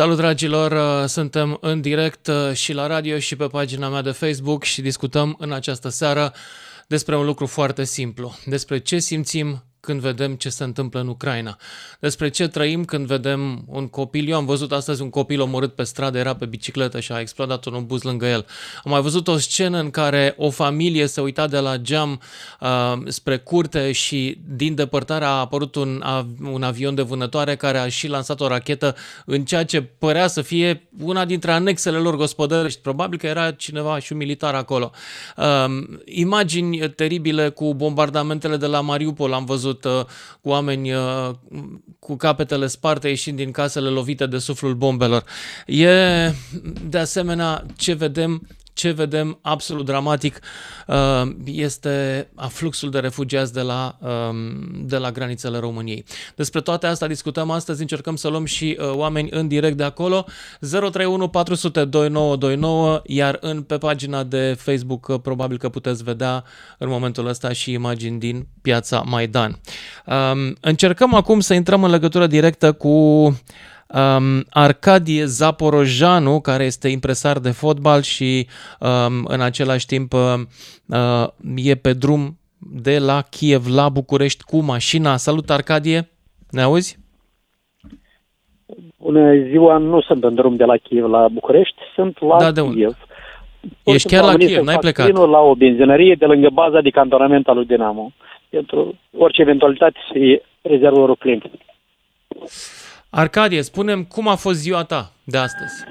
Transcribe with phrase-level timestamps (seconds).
[0.00, 4.10] Salut dragilor, uh, suntem în direct uh, și la radio și pe pagina mea de
[4.10, 6.32] Facebook și discutăm în această seară
[6.86, 11.56] despre un lucru foarte simplu, despre ce simțim când vedem ce se întâmplă în Ucraina.
[12.00, 14.28] Despre ce trăim când vedem un copil.
[14.28, 17.64] Eu am văzut astăzi un copil omorât pe stradă, era pe bicicletă și a explodat
[17.64, 18.46] un buz lângă el.
[18.84, 22.20] Am mai văzut o scenă în care o familie se uita de la geam
[22.60, 27.78] uh, spre curte și din depărtare a apărut un, a, un avion de vânătoare care
[27.78, 32.16] a și lansat o rachetă în ceea ce părea să fie una dintre anexele lor
[32.16, 32.80] gospodărești.
[32.80, 34.90] Probabil că era cineva și un militar acolo.
[35.36, 35.64] Uh,
[36.04, 40.06] imagini teribile cu bombardamentele de la Mariupol am văzut văzut uh,
[40.42, 41.30] oameni uh,
[41.98, 45.24] cu capetele sparte ieșind din casele lovite de suflul bombelor.
[45.66, 45.86] E,
[46.88, 50.40] de asemenea, ce vedem ce vedem absolut dramatic
[50.86, 56.04] uh, este afluxul de refugiați de la, um, de la granițele României.
[56.36, 60.24] Despre toate astea discutăm astăzi, încercăm să luăm și uh, oameni în direct de acolo.
[60.60, 66.44] 031 400 2929, iar în, pe pagina de Facebook uh, probabil că puteți vedea
[66.78, 69.60] în momentul ăsta și imagini din piața Maidan.
[70.06, 73.24] Um, încercăm acum să intrăm în legătură directă cu
[73.92, 78.46] um, Arcadie Zaporojanu, care este impresar de fotbal și
[78.80, 85.16] um, în același timp uh, e pe drum de la Kiev la București cu mașina.
[85.16, 86.08] Salut, Arcadie!
[86.50, 86.98] Ne auzi?
[88.98, 92.60] Bună ziua, nu sunt în drum de la Kiev la București, sunt la da, de
[92.60, 92.76] unde?
[92.76, 92.96] Kiev.
[93.84, 95.12] Ești chiar la Kiev, n-ai plecat?
[95.12, 98.12] la o benzinărie de lângă baza de cantonament al lui Dinamo.
[98.48, 101.42] Pentru orice eventualitate să fie rezervorul plin.
[103.10, 105.84] Arcadie, spunem cum a fost ziua ta de astăzi?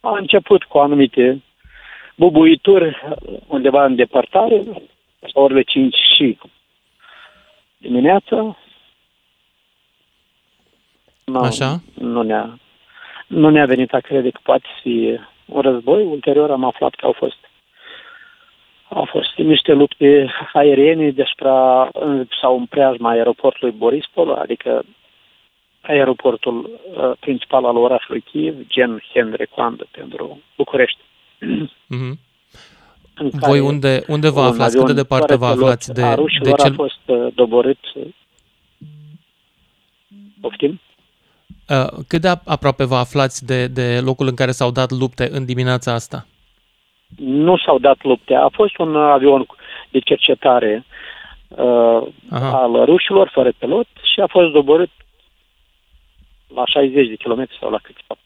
[0.00, 1.42] A început cu anumite
[2.16, 2.96] bubuituri
[3.46, 4.62] undeva în depărtare,
[5.32, 6.38] orele 5 și
[7.76, 8.56] dimineața.
[11.24, 11.80] Nu, Așa?
[11.94, 12.58] Nu ne-a,
[13.26, 16.02] nu ne-a venit a crede că poate fi un război.
[16.02, 17.49] Ulterior am aflat că au fost
[18.94, 21.48] au fost niște lupte aeriene despre,
[22.40, 24.84] sau în preajma aeroportului Borispol, adică
[25.80, 30.98] aeroportul uh, principal al orașului Kiev, gen Henry Coandă pentru București.
[31.40, 32.28] Mm-hmm.
[33.32, 34.76] Voi unde, unde vă aflați?
[34.76, 36.70] Cât de departe vă aflați de, de cel...
[36.70, 37.78] a fost uh, doborât.
[40.40, 40.80] Poftim?
[41.68, 45.44] Uh, cât de aproape vă aflați de, de locul în care s-au dat lupte în
[45.44, 46.26] dimineața asta?
[47.16, 48.34] Nu s-au dat lupte.
[48.34, 49.46] A fost un avion
[49.90, 50.84] de cercetare
[51.48, 54.90] uh, al rușilor, fără pilot, și a fost doborât
[56.54, 58.16] la 60 de kilometri sau la câțiva.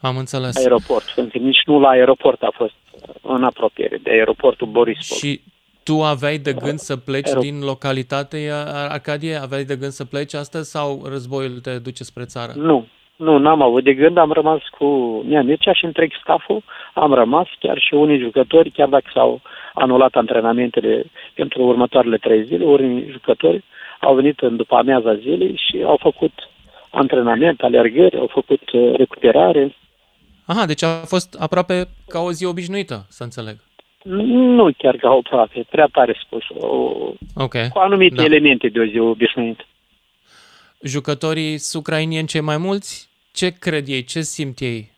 [0.00, 0.56] Am înțeles.
[0.56, 1.04] Aeroport.
[1.14, 2.74] Pentru nici nu la aeroport a fost
[3.22, 5.16] în apropiere de aeroportul Borispol.
[5.16, 5.40] Și
[5.82, 8.50] tu aveai de gând să pleci Aerop- din localitate,
[8.88, 9.34] Arcadie?
[9.34, 12.52] Aveai de gând să pleci astăzi sau războiul te duce spre țară?
[12.56, 12.86] Nu,
[13.18, 14.86] nu, n-am avut de gând, am rămas cu
[15.26, 16.62] Nea Mircea și întreg staful,
[16.94, 19.40] am rămas, chiar și unii jucători, chiar dacă s-au
[19.74, 23.64] anulat antrenamentele pentru următoarele trei zile, unii jucători
[24.00, 26.32] au venit în după amiaza zilei și au făcut
[26.90, 29.76] antrenament, alergări, au făcut uh, recuperare.
[30.46, 33.56] Aha, deci a fost aproape ca o zi obișnuită, să înțeleg.
[34.02, 36.42] Nu chiar ca o aproape, prea tare spus.
[36.58, 36.92] O,
[37.34, 37.68] okay.
[37.68, 38.24] Cu anumite da.
[38.24, 39.64] elemente de o zi obișnuită.
[40.82, 43.07] Jucătorii ucrainieni cei mai mulți
[43.38, 44.90] ce cred ei, ce simt ei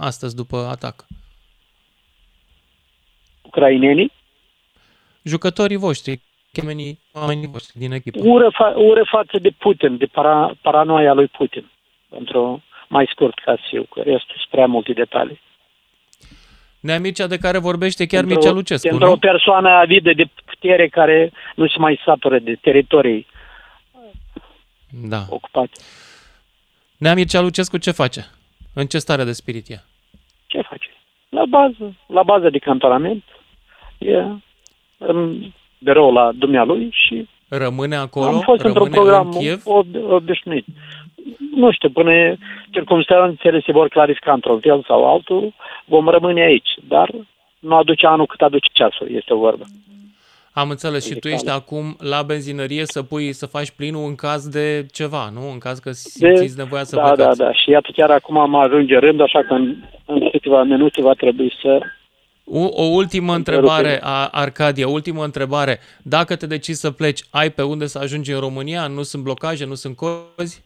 [0.00, 1.06] astăzi după atac?
[3.42, 4.12] Ucrainenii?
[5.22, 6.20] Jucătorii voștri,
[6.52, 8.18] chemenii, oamenii voștri din echipă.
[8.22, 11.70] Ură, fa- ură față de Putin, de para- paranoia lui Putin.
[12.08, 15.40] Pentru mai scurt ca să eu, că restul sunt prea multe detalii.
[16.80, 19.12] Nea Mircea de care vorbește chiar pentru, Mircea Lucescu, Pentru nu?
[19.12, 23.26] o persoană avidă de putere care nu se mai satură de teritorii
[24.90, 25.22] da.
[25.28, 25.72] ocupate.
[26.98, 28.26] Nea Mircea Lucescu ce face?
[28.74, 29.82] În ce stare de spirit e?
[30.46, 30.88] Ce face?
[31.28, 33.24] La bază, la bază de cantonament.
[33.98, 34.24] E
[34.98, 38.26] în birou la dumnealui și Rămâne acolo?
[38.26, 39.62] Am fost într-un program în Kiev?
[40.08, 40.66] obișnuit.
[41.54, 42.36] Nu știu, până
[42.70, 45.52] circumstanțele se vor clarifica într-un fel sau altul,
[45.84, 46.68] vom rămâne aici.
[46.88, 47.10] Dar
[47.58, 49.64] nu aduce anul cât aduce ceasul, este o vorbă.
[50.54, 51.06] Am înțeles.
[51.06, 55.30] Și tu ești acum la benzinărie să pui, să faci plinul în caz de ceva,
[55.32, 55.50] nu?
[55.52, 57.38] În caz că simțiți nevoia să da, plecați.
[57.38, 61.02] Da, da, Și iată chiar acum am ajunge rând, așa că în, în câteva minute
[61.02, 61.80] va trebui să...
[62.44, 65.78] O, o ultimă întrebare, a Arcadia, ultimă întrebare.
[66.02, 68.86] Dacă te decizi să pleci, ai pe unde să ajungi în România?
[68.86, 70.64] Nu sunt blocaje, nu sunt cozi?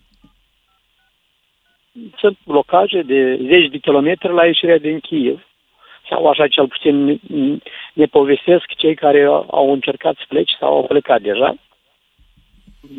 [2.17, 5.49] Sunt blocaje de zeci de kilometri la ieșirea din Kiev
[6.09, 7.21] sau așa cel puțin
[7.99, 9.25] ne povestesc cei care
[9.61, 11.55] au încercat să plece sau au plecat deja.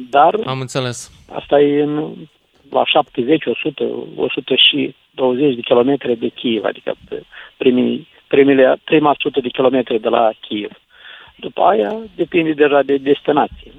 [0.09, 1.11] Dar Am înțeles.
[1.33, 2.13] Asta e în,
[2.71, 3.83] la 70, 100,
[4.15, 6.95] 120 de kilometri de Kiev, adică
[7.57, 10.71] primii, primile, prima sută de kilometri de la Kiev.
[11.35, 13.71] După aia depinde deja de destinație.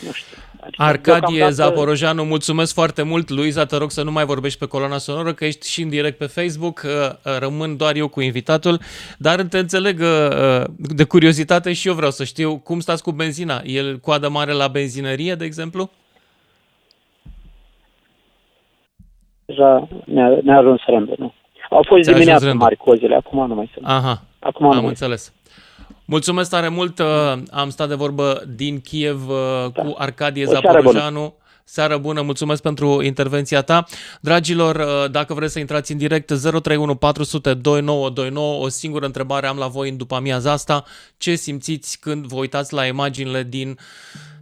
[0.00, 0.36] Nu știu.
[0.76, 3.28] Adică Arcadie Zaporojanu, mulțumesc foarte mult.
[3.28, 6.18] Luiza, te rog să nu mai vorbești pe coloana sonoră, că ești și în direct
[6.18, 6.82] pe Facebook.
[6.84, 8.80] Uh, uh, rămân doar eu cu invitatul,
[9.18, 13.60] dar te înțeleg uh, de curiozitate și eu vreau să știu cum stați cu benzina.
[13.64, 15.90] El coadă mare la benzinărie, de exemplu?
[19.44, 21.32] Deja ne-a, ne ajuns rândul, nu?
[21.70, 23.86] Au fost dimineața mari cozile, acum nu mai sunt.
[23.86, 25.32] Aha, acum am înțeles.
[26.10, 26.98] Mulțumesc tare mult.
[26.98, 29.36] Uh, am stat de vorbă din Kiev uh,
[29.72, 29.82] da.
[29.82, 31.34] cu Arcadie Zaporojanu.
[31.64, 33.84] Seară bună, mulțumesc pentru intervenția ta.
[34.20, 39.56] Dragilor, uh, dacă vreți să intrați în direct, 031 400 2929, o singură întrebare am
[39.56, 40.84] la voi în după amiaza asta.
[41.16, 43.78] Ce simțiți când vă uitați la imaginile din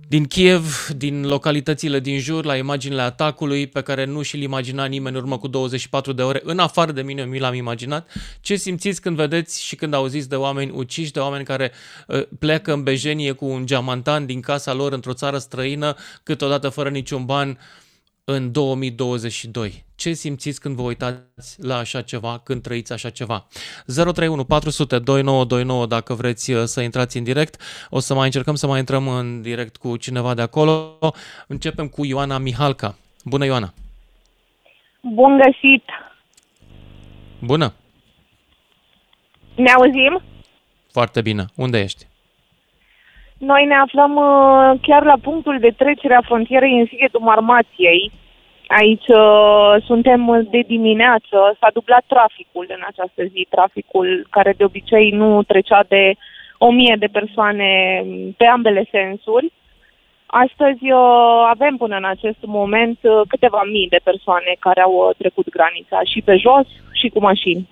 [0.08, 5.16] din Kiev, din localitățile din jur, la imaginile atacului pe care nu și-l imagina nimeni
[5.16, 8.10] în urmă cu 24 de ore, în afară de mine, mi l-am imaginat.
[8.40, 11.72] Ce simțiți când vedeți și când auziți de oameni uciși, de oameni care
[12.06, 16.88] uh, pleacă în bejenie cu un geamantan din casa lor într-o țară străină, câteodată fără
[16.88, 17.58] niciun ban,
[18.28, 19.84] în 2022?
[19.96, 23.46] Ce simțiți când vă uitați la așa ceva, când trăiți așa ceva?
[23.86, 27.60] 031 400 2929 dacă vreți uh, să intrați în direct.
[27.90, 30.98] O să mai încercăm să mai intrăm în direct cu cineva de acolo.
[31.46, 32.96] Începem cu Ioana Mihalca.
[33.24, 33.72] Bună, Ioana!
[35.00, 35.84] Bun găsit!
[37.40, 37.72] Bună!
[39.54, 40.22] Ne auzim?
[40.92, 41.44] Foarte bine.
[41.54, 42.06] Unde ești?
[43.38, 48.12] Noi ne aflăm uh, chiar la punctul de trecere a frontierei în Sighetul Marmației.
[48.66, 55.10] Aici uh, suntem de dimineață, s-a dublat traficul în această zi, traficul care de obicei
[55.10, 56.14] nu trecea de
[56.58, 57.70] o mie de persoane
[58.36, 59.52] pe ambele sensuri.
[60.26, 65.16] Astăzi uh, avem până în acest moment uh, câteva mii de persoane care au uh,
[65.18, 67.68] trecut granița și pe jos și cu mașini.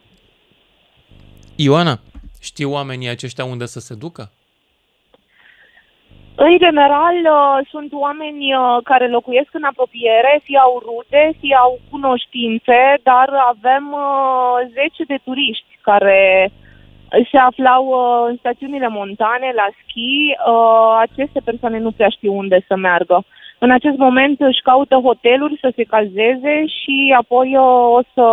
[1.57, 1.99] Ioana,
[2.41, 4.33] știu oamenii aceștia unde să se ducă?
[6.37, 11.79] În general, uh, sunt oameni uh, care locuiesc în apropiere, fie au rude, fie au
[11.91, 16.51] cunoștințe, dar avem uh, zece de turiști care
[17.31, 17.85] se aflau
[18.29, 20.35] în stațiunile montane, la schi.
[21.01, 23.25] Aceste persoane nu prea știu unde să meargă.
[23.59, 28.27] În acest moment își caută hoteluri să se cazeze și apoi o să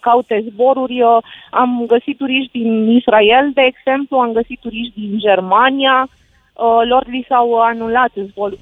[0.00, 1.02] caute zboruri.
[1.50, 6.21] Am găsit turiști din Israel, de exemplu, am găsit turiști din Germania, Uh,
[6.84, 8.12] lor li s-au anulat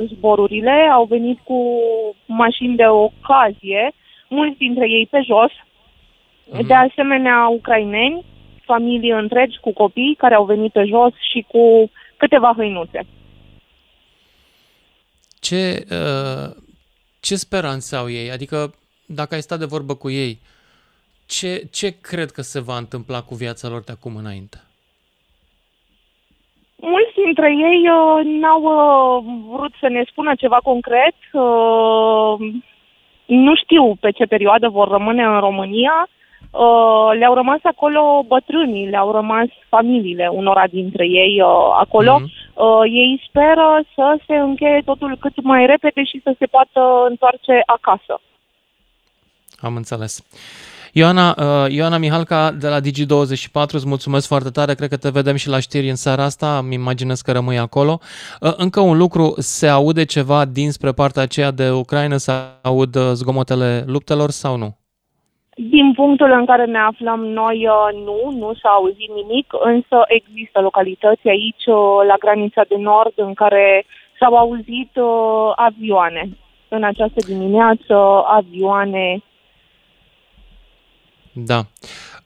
[0.07, 1.81] zborurile, au venit cu
[2.27, 3.93] mașini de ocazie,
[4.29, 6.67] mulți dintre ei pe jos, mm-hmm.
[6.67, 8.25] de asemenea ucraineni,
[8.65, 13.07] familii întregi cu copii care au venit pe jos și cu câteva hăinuțe.
[15.41, 16.57] Ce, uh,
[17.21, 18.31] ce speranțe au ei?
[18.31, 18.75] Adică,
[19.07, 20.41] dacă ai stat de vorbă cu ei,
[21.27, 24.61] ce, ce cred că se va întâmpla cu viața lor de acum înainte?
[27.21, 29.25] Mulți dintre ei uh, n-au uh,
[29.57, 31.17] vrut să ne spună ceva concret.
[31.33, 32.35] Uh,
[33.27, 36.09] nu știu pe ce perioadă vor rămâne în România.
[36.51, 42.21] Uh, le-au rămas acolo bătrânii, le-au rămas familiile unora dintre ei uh, acolo.
[42.21, 42.55] Mm-hmm.
[42.55, 47.63] Uh, ei speră să se încheie totul cât mai repede și să se poată întoarce
[47.67, 48.21] acasă.
[49.61, 50.25] Am înțeles.
[50.93, 55.37] Ioana, uh, Ioana Mihalca de la Digi24, îți mulțumesc foarte tare, cred că te vedem
[55.37, 57.99] și la știri în seara asta, îmi imaginez că rămâi acolo.
[58.41, 62.33] Uh, încă un lucru, se aude ceva dinspre partea aceea de Ucraina, se
[62.63, 64.77] aud uh, zgomotele luptelor sau nu?
[65.55, 67.69] Din punctul în care ne aflăm noi,
[68.05, 71.67] nu, nu s-a auzit nimic, însă există localități aici,
[72.07, 73.85] la granița de nord, în care
[74.21, 74.91] s-au auzit
[75.55, 76.29] avioane.
[76.69, 77.95] În această dimineață,
[78.27, 79.23] avioane
[81.33, 81.67] da.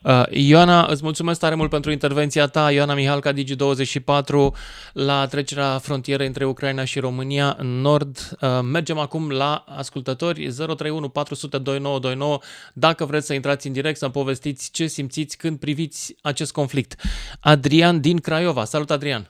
[0.02, 2.70] Uh, Ioana, îți mulțumesc tare mult pentru intervenția ta.
[2.70, 4.52] Ioana Mihalca, Digi24,
[4.92, 8.16] la trecerea frontierei între Ucraina și România în nord.
[8.40, 12.38] Uh, mergem acum la ascultători 031 400 2929.
[12.74, 16.94] Dacă vreți să intrați în direct, să-mi povestiți ce simțiți când priviți acest conflict.
[17.40, 18.64] Adrian din Craiova.
[18.64, 19.28] Salut, Adrian!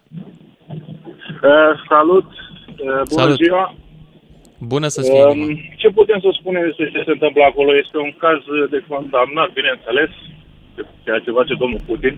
[0.69, 2.25] Uh, salut!
[2.25, 3.37] Uh, bună salut.
[3.37, 3.75] ziua!
[4.67, 5.25] Bună să fie.
[5.25, 7.77] Um, ce putem să spunem despre ce se întâmplă acolo?
[7.77, 8.39] Este un caz
[8.71, 10.11] de condamnat, bineînțeles,
[11.05, 12.17] ceea ce face domnul Putin.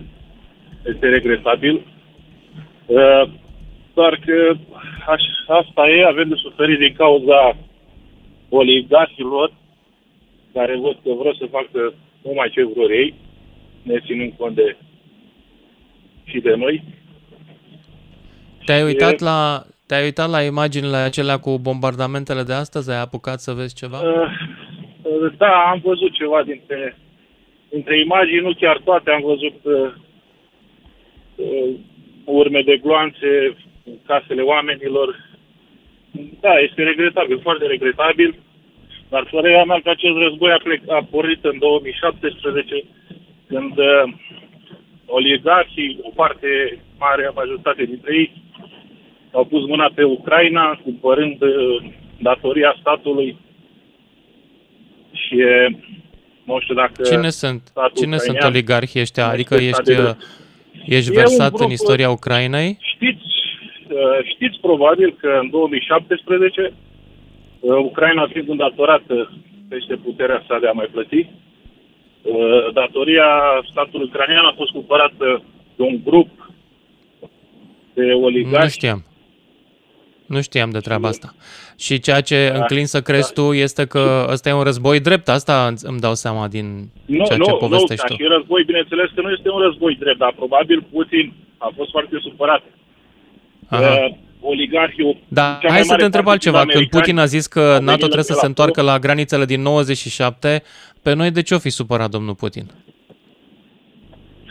[0.91, 1.75] Este regretabil.
[2.85, 3.23] Uh,
[3.93, 4.53] doar că
[5.07, 7.57] aș, asta e, avem de suferit din cauza
[8.49, 9.53] oligarhilor
[10.53, 13.13] care văd că vreau să facă numai ce vor ei,
[13.83, 14.75] ne ținând cont de
[16.23, 16.83] și de noi.
[18.65, 22.91] Te-ai uitat, la, Te-ai uitat la imaginile acelea cu bombardamentele de astăzi?
[22.91, 23.99] Ai apucat să vezi ceva?
[23.99, 24.29] Uh,
[25.01, 26.97] uh, da, am văzut ceva dintre,
[27.69, 29.91] dintre imagini, nu chiar toate, am văzut uh,
[31.35, 31.69] uh,
[32.25, 33.55] urme de gloanțe,
[34.05, 35.25] casele oamenilor.
[36.39, 38.39] Da, este regretabil, foarte regretabil,
[39.09, 42.83] dar părerea mea că acest război a, plec, a pornit în 2017,
[43.47, 44.13] când uh,
[45.05, 46.47] oligarhii, o parte
[46.97, 48.45] mare, majoritate dintre ei,
[49.31, 53.37] au pus mâna pe Ucraina, cumpărând uh, datoria statului
[55.11, 55.43] și
[56.43, 57.01] nu știu dacă...
[57.03, 57.61] Cine sunt,
[57.95, 59.27] cine sunt oligarhii ăștia?
[59.27, 60.11] Adică ești, uh,
[60.85, 62.77] ești versat grup, în istoria Ucrainei?
[62.79, 63.27] Știți,
[63.89, 66.73] uh, știți probabil că în 2017
[67.59, 69.31] Ucraina fiind îndatorată
[69.69, 71.29] peste puterea sa de a mai plăti,
[72.73, 73.25] datoria
[73.71, 75.43] statului ucrainean a fost cumpărată
[75.75, 76.51] de un grup
[77.93, 78.63] de oligarhi.
[78.63, 79.06] Nu știam.
[80.27, 81.33] Nu știam de treaba asta.
[81.77, 83.41] Și ceea ce da, înclin să crezi da.
[83.41, 87.37] tu este că ăsta e un război drept, asta îmi dau seama din nu, ceea
[87.37, 88.23] nu, ce povestești nu, tu.
[88.23, 92.19] Nu, război, bineînțeles că nu este un război drept, dar probabil Putin a fost foarte
[92.21, 92.63] supărat.
[93.71, 95.23] Uh, oligarhii...
[95.27, 96.65] Da, hai să te întreb altceva.
[96.65, 100.63] Când Putin a zis că NATO trebuie să se întoarcă la granițele din 97,
[101.01, 102.65] pe noi de ce o fi supărat domnul Putin?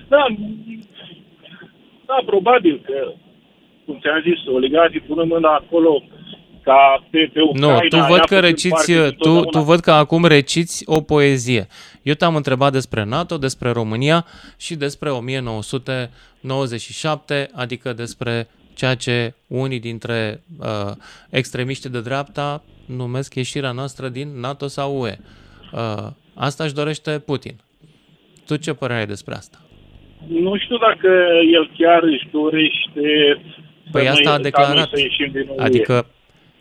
[0.09, 0.27] Da,
[2.07, 3.13] da, probabil că
[3.87, 6.03] cum ți-am zis, oligarhii pună mâna acolo
[6.63, 7.81] ca pe, pe Ucraina.
[7.83, 11.67] Nu, tu văd că reciți, tu, tu văd că acum reciți o poezie.
[12.03, 14.25] Eu te-am întrebat despre NATO, despre România
[14.59, 20.93] și despre 1997, adică despre ceea ce unii dintre uh,
[21.31, 25.17] extremiștii de dreapta numesc ieșirea noastră din NATO sau UE.
[25.73, 27.55] Uh, asta își dorește Putin.
[28.47, 29.59] Tu ce părere ai despre asta?
[30.29, 31.09] Nu știu dacă
[31.53, 33.41] el chiar își dorește
[33.93, 34.91] Păi asta a declarat.
[35.57, 36.07] Adică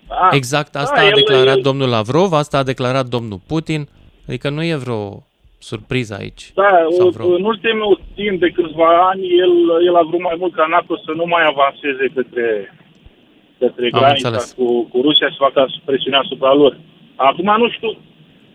[0.08, 3.88] da, exact asta da, a declarat el, domnul Lavrov, asta a declarat domnul Putin.
[4.28, 5.24] Adică nu e vreo
[5.70, 6.44] surpriză aici.
[6.54, 7.26] Da, o, vreo...
[7.40, 9.54] în ultimul timp de câțiva ani, el,
[9.88, 12.48] el a vrut mai mult ca NATO să nu mai avanseze către,
[13.60, 16.78] către granița cu, cu Rusia să facă presiunea asupra lor.
[17.16, 17.92] Acum nu știu,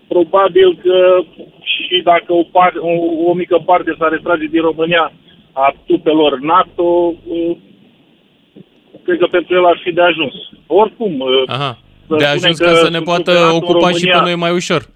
[0.09, 0.97] probabil că
[1.73, 2.93] și dacă o, par, o,
[3.31, 5.13] o mică parte s-a retrage din România
[5.53, 7.15] a trupelor NATO,
[9.05, 10.35] cred că pentru el ar fi de ajuns.
[10.67, 11.79] Oricum, uh, Aha.
[12.19, 14.89] de ajuns ca să ne poată ocupa și pe noi mai ușor.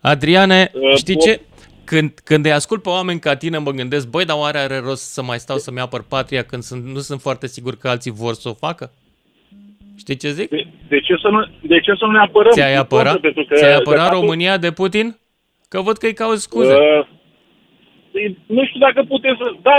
[0.00, 1.40] Adriane, uh, știi ce?
[1.84, 5.12] Când, când îi ascult pe oameni ca tine, mă gândesc, băi, dar oare are rost
[5.12, 8.34] să mai stau să-mi apăr patria când sunt, nu sunt foarte sigur că alții vor
[8.34, 8.90] să o facă?
[9.98, 10.48] Știi ce zic?
[10.48, 12.52] De, de, ce, să nu, de ce să nu ne apărăm?
[12.52, 13.20] Ți-ai apărat,
[13.54, 15.16] Ți-ai apărat România de Putin?
[15.68, 16.72] Că văd că-i cauți scuze.
[16.72, 17.06] Uh,
[18.46, 19.46] nu știu dacă putem să...
[19.62, 19.76] Da,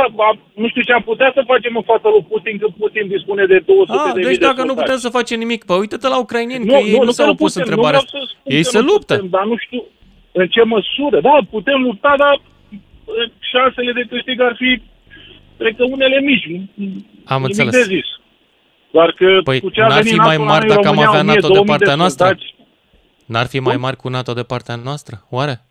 [0.53, 3.59] nu știu ce am putea să facem în fața lui Putin, că Putin dispune de
[3.59, 6.65] 200 A, de deci de dacă nu putem să facem nimic, păi uite-te la ucrainieni,
[6.65, 8.17] nu, că ei nu, nu s-au pus putem, întrebarea asta.
[8.43, 9.13] Ei se luptă.
[9.13, 9.83] Putem, dar nu știu
[10.31, 11.21] în ce măsură.
[11.21, 12.41] Da, putem lupta, dar
[13.51, 14.81] șansele de câștig ar fi,
[15.57, 16.47] cred că unele mici.
[17.25, 17.71] Am înțeles.
[17.71, 18.07] De zis.
[18.91, 22.37] Doar că păi n-ar fi mai mari dacă am avea NATO de partea noastră?
[23.25, 25.25] N-ar fi mai mari cu NATO de partea noastră?
[25.29, 25.61] Oare?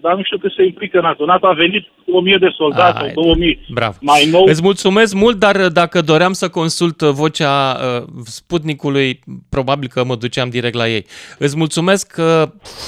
[0.00, 1.24] Dar nu știu că se implică NATO.
[1.24, 3.96] NATO a venit cu 1000 de soldați sau 2000 Bravo.
[4.00, 4.44] mai nou.
[4.44, 10.48] Îți mulțumesc mult, dar dacă doream să consult vocea uh, Sputnicului, probabil că mă duceam
[10.48, 11.06] direct la ei.
[11.38, 12.42] Îți mulțumesc uh,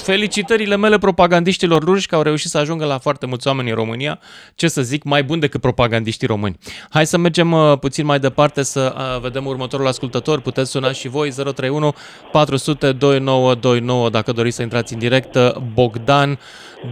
[0.05, 4.19] felicitările mele propagandiștilor ruși că au reușit să ajungă la foarte mulți oameni în România.
[4.55, 6.59] Ce să zic, mai bun decât propagandiștii români.
[6.91, 10.41] Hai să mergem uh, puțin mai departe să uh, vedem următorul ascultător.
[10.41, 11.93] Puteți suna și voi 031
[12.33, 15.37] 400 2929 dacă doriți să intrați în direct.
[15.75, 16.39] Bogdan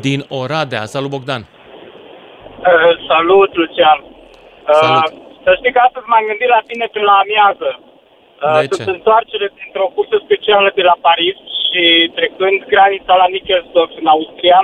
[0.00, 0.07] din
[0.42, 0.82] Oradea.
[0.94, 1.42] Salut, Bogdan!
[1.44, 3.98] Uh, salut, Lucian!
[4.04, 5.12] Uh, salut.
[5.44, 7.70] Să știi că astăzi m-am gândit la tine pe la amiază.
[7.80, 8.82] Uh, de ce?
[8.96, 11.36] întoarcere dintr-o cursă specială de la Paris
[11.66, 11.82] și
[12.18, 14.58] trecând granița la Nickelsdorf în Austria,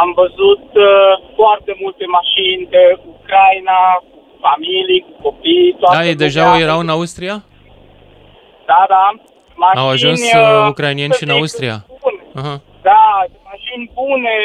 [0.00, 2.82] am văzut uh, foarte multe mașini de
[3.14, 3.78] Ucraina,
[4.10, 5.96] cu familii, cu copii, toate.
[5.96, 7.36] Da, ei deja erau în Austria?
[8.70, 9.04] Da, da.
[9.62, 11.76] Mașini, Au ajuns uh, ucrainieni și în Austria.
[12.38, 12.58] Uh-huh.
[12.82, 13.24] Da,
[13.70, 14.36] mașini bune,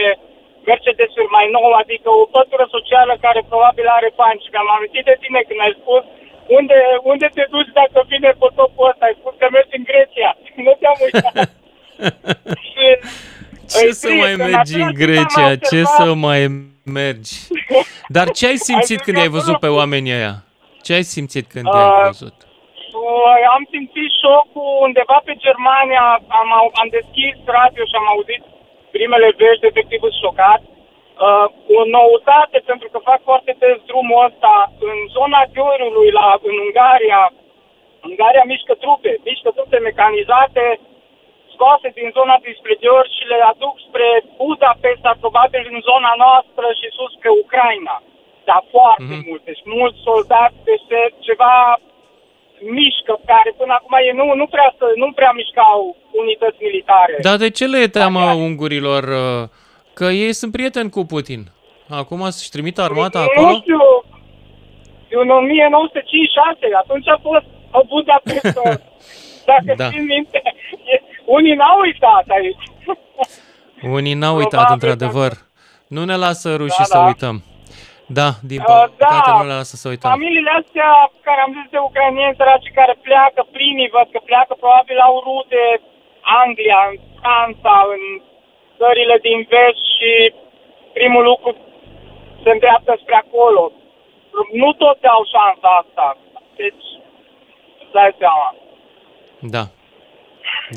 [0.70, 4.42] Mercedes-uri mai nou, adică o pătură socială care probabil are bani.
[4.44, 6.04] Și mi-am amintit de tine când ai spus
[6.58, 6.80] unde,
[7.12, 9.06] unde te duci dacă vine potopul ăsta?
[9.06, 10.32] Ai spus că mergi în Grecia.
[10.66, 11.36] Nu te-am uitat.
[13.74, 15.56] Ce să mai mergi în Grecia?
[15.70, 16.42] Ce să mai
[17.00, 17.34] mergi?
[18.16, 20.36] Dar ce ai simțit când ai văzut pe oamenii ăia?
[20.86, 22.36] Ce ai simțit când uh, ai văzut?
[23.56, 26.06] Am simțit șocul undeva pe Germania,
[26.40, 26.50] am,
[26.82, 28.44] am deschis radio și am auzit
[28.98, 30.62] primele vești, efectiv sunt șocat.
[31.26, 31.46] Uh,
[31.78, 34.54] o noutate, pentru că fac foarte des drumul ăsta,
[34.90, 37.22] în zona Gheorului, la, în Ungaria,
[38.10, 40.66] Ungaria mișcă trupe, mișcă trupe mecanizate,
[41.54, 44.10] scoase din zona dinspre Gheor și le aduc spre
[44.40, 47.98] Budapesta, probabil în zona noastră și sus spre Ucraina.
[48.48, 49.28] Dar foarte mm-hmm.
[49.30, 51.54] multe și mulți soldați, peste ceva
[52.60, 57.16] mișcă, care până acum e, nu, nu, prea, nu prea mișcau unități militare.
[57.22, 59.04] Dar de ce le e teamă ungurilor?
[59.04, 59.48] Uh,
[59.94, 61.42] că ei sunt prieteni cu Putin.
[61.90, 63.50] Acum să-și trimită armata nu, acolo?
[63.50, 63.80] Nu știu,
[65.22, 68.62] în 1956, atunci a fost o Budapesta.
[69.52, 69.90] Dacă Da.
[69.90, 70.42] țin minte,
[70.94, 72.64] e- unii n-au uitat aici.
[73.98, 75.32] Unii n-au uitat, Probabil, într-adevăr.
[75.88, 77.06] Nu ne lasă rușii Da, să da.
[77.06, 77.44] uităm.
[78.20, 78.66] Da, din Uh,
[78.98, 79.38] păcate da.
[79.38, 80.10] nu le lasă să uităm.
[80.12, 80.92] Familiile astea
[81.28, 85.64] care am zis de ucrainieni săraci care pleacă, primii văd că pleacă, probabil au rude
[86.44, 88.02] Anglia, în Franța, în
[88.80, 90.12] țările din vest și
[90.98, 91.50] primul lucru
[92.44, 93.72] se îndreaptă spre acolo.
[94.62, 96.18] Nu toți au șansa asta.
[96.56, 96.88] Deci,
[97.82, 98.48] îți dai seama.
[99.56, 99.64] Da.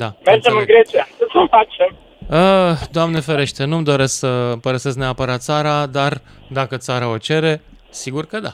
[0.02, 0.08] Da.
[0.24, 0.66] Mergem în înțeleg.
[0.72, 1.04] Grecia.
[1.18, 1.90] Ce să facem?
[2.30, 6.12] Ah, Doamne ferește, nu-mi doresc să părăsesc neapărat țara, dar
[6.52, 8.52] dacă țara o cere, sigur că da.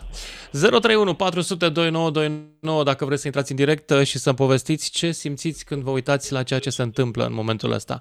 [0.53, 5.65] 031 400 2929 dacă vreți să intrați în direct uh, și să-mi povestiți ce simțiți
[5.65, 8.01] când vă uitați la ceea ce se întâmplă în momentul ăsta.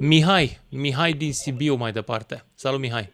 [0.00, 2.42] Mihai, Mihai din Sibiu mai departe.
[2.54, 3.06] Salut Mihai.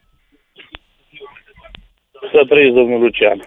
[2.33, 3.39] Să trăiți, domnul Lucian.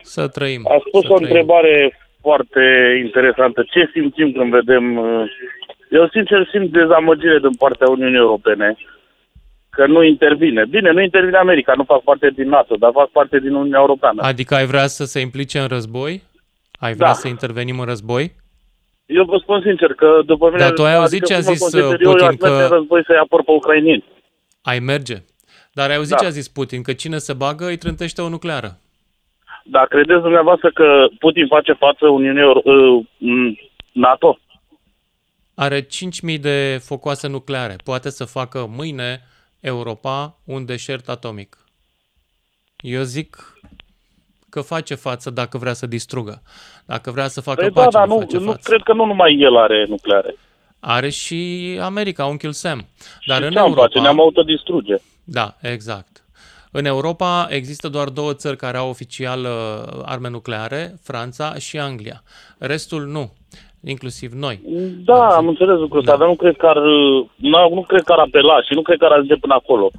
[0.00, 0.66] Să trăim.
[0.66, 1.22] A spus să o trăim.
[1.22, 2.62] întrebare foarte
[3.04, 3.64] interesantă.
[3.72, 4.84] Ce simțim când vedem...
[5.92, 8.76] uh, Eu sincer simt dezamăgire din partea Uniunii Europene
[9.70, 10.64] că nu intervine.
[10.64, 14.22] Bine, nu intervine America, nu fac parte din NATO, dar fac parte din Uniunea Europeană.
[14.22, 16.22] Adică ai vrea să se implice în război?
[16.78, 17.12] Ai vrea Da.
[17.12, 18.32] să intervenim în război?
[19.06, 20.58] Eu vă spun sincer că după mine...
[20.58, 22.34] Dar tu ai auzit ce a cum mă zis, consider uh, eu, eu Putin aș
[22.40, 24.04] merge că- în război să-i apăr pe ucrainieni.
[24.62, 25.14] Ai merge.
[25.72, 26.16] Dar ai auzit Da.
[26.22, 26.82] ce a zis Putin?
[26.82, 28.78] Că cine se bagă îi trântește o nucleară.
[29.64, 33.58] Dar credeți dumneavoastră că Putin face față Uniunii Euro- uh, m,
[33.92, 34.38] NATO?
[35.54, 37.76] Are 5.000 de focoase nucleare.
[37.84, 39.20] Poate să facă mâine
[39.60, 41.56] Europa un deșert atomic.
[42.76, 43.56] Eu zic
[44.48, 46.42] că face față dacă vrea să distrugă.
[46.86, 48.60] Dacă vrea să facă Păi da, pace, dar nu, nu, face nu față.
[48.62, 50.36] cred că nu numai el are nucleare.
[50.80, 52.86] Are și America, unchiul Sam.
[53.26, 53.82] Dar și în ce am Europa...
[53.82, 54.00] face?
[54.00, 54.96] Ne-am autodistruge.
[55.24, 56.24] Da, exact.
[56.70, 62.22] În Europa există doar două țări care au oficial uh, arme nucleare, Franța și Anglia.
[62.58, 63.32] Restul nu,
[63.84, 64.60] inclusiv noi.
[65.04, 66.18] Da, am înțeles lucrul ăsta, Da.
[66.18, 66.76] dar nu cred că ar,
[67.36, 69.90] nu, nu cred că ar apela și nu cred că ar ajunge până acolo.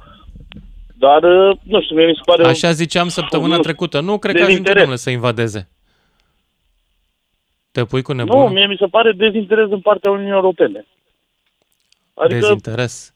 [0.98, 1.20] Dar,
[1.62, 2.44] nu știu, mie mi se pare...
[2.44, 4.00] Așa ziceam săptămâna nu, trecută.
[4.00, 4.78] Nu cred că de ajunge, interes.
[4.80, 5.68] domnule, să invadeze.
[7.70, 8.48] Te pui cu Nu, nebunul?
[8.48, 10.86] mie mi se pare dezinteres din partea Uniunii Europene.
[12.14, 13.14] Adică, Dezinteres.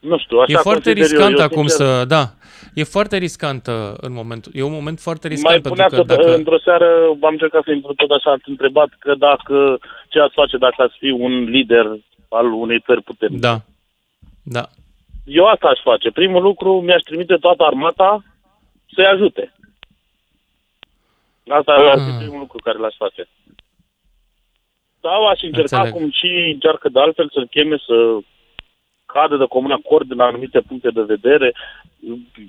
[0.00, 1.02] nu știu, așa E foarte consider eu.
[1.02, 2.04] riscant eu, acum sincer, să...
[2.04, 2.34] Da,
[2.74, 4.52] e foarte riscant uh, în momentul...
[4.54, 6.34] E un moment foarte riscant Mai pentru punea că că dacă...
[6.34, 9.78] într-o seară am încercat să intru tot așa, ați întrebat că dacă
[10.08, 11.86] ce ați face dacă ați fi un lider
[12.28, 13.40] al unei țări puternice.
[13.40, 13.60] Da,
[14.42, 14.68] da.
[15.24, 16.10] Eu asta aș face.
[16.10, 18.22] Primul lucru, mi-aș trimite toată armata
[18.94, 19.52] să-i ajute.
[21.48, 22.16] Asta ar fi Ah.
[22.18, 23.28] primul lucru care l-aș face.
[25.00, 26.00] Sau aș încerca Înțeleg.
[26.00, 28.18] cum și încearcă de altfel să-l cheme să
[29.12, 31.54] cadă de comun acord în anumite puncte de vedere.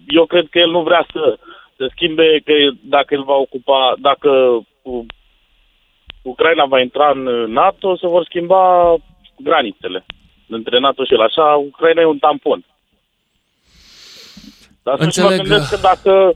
[0.07, 1.37] Eu cred că el nu vrea să
[1.77, 4.29] se schimbe, că dacă el va ocupa, dacă
[4.81, 5.05] U-
[6.21, 8.95] Ucraina va intra în NATO, se vor schimba
[9.37, 10.05] granițele
[10.47, 11.21] între NATO și el.
[11.21, 12.65] Așa, Ucraina e un tampon.
[14.83, 15.47] Dar atunci mă Înțeleg.
[15.47, 16.31] gândesc că dacă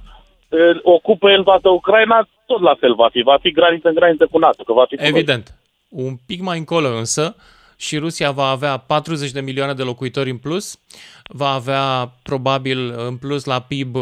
[0.50, 3.22] e, ocupă el toată Ucraina, tot la fel va fi.
[3.22, 5.10] Va fi graniță în graniță cu NATO, că va fi cu noi.
[5.12, 5.58] Evident.
[5.90, 7.36] Un pic mai încolo însă
[7.84, 10.80] și Rusia va avea 40 de milioane de locuitori în plus,
[11.28, 13.96] va avea probabil în plus la PIB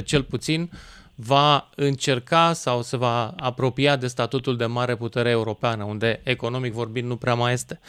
[0.00, 0.70] 30-40% cel puțin,
[1.14, 7.08] va încerca sau se va apropia de statutul de mare putere europeană, unde economic vorbind
[7.08, 7.80] nu prea mai este.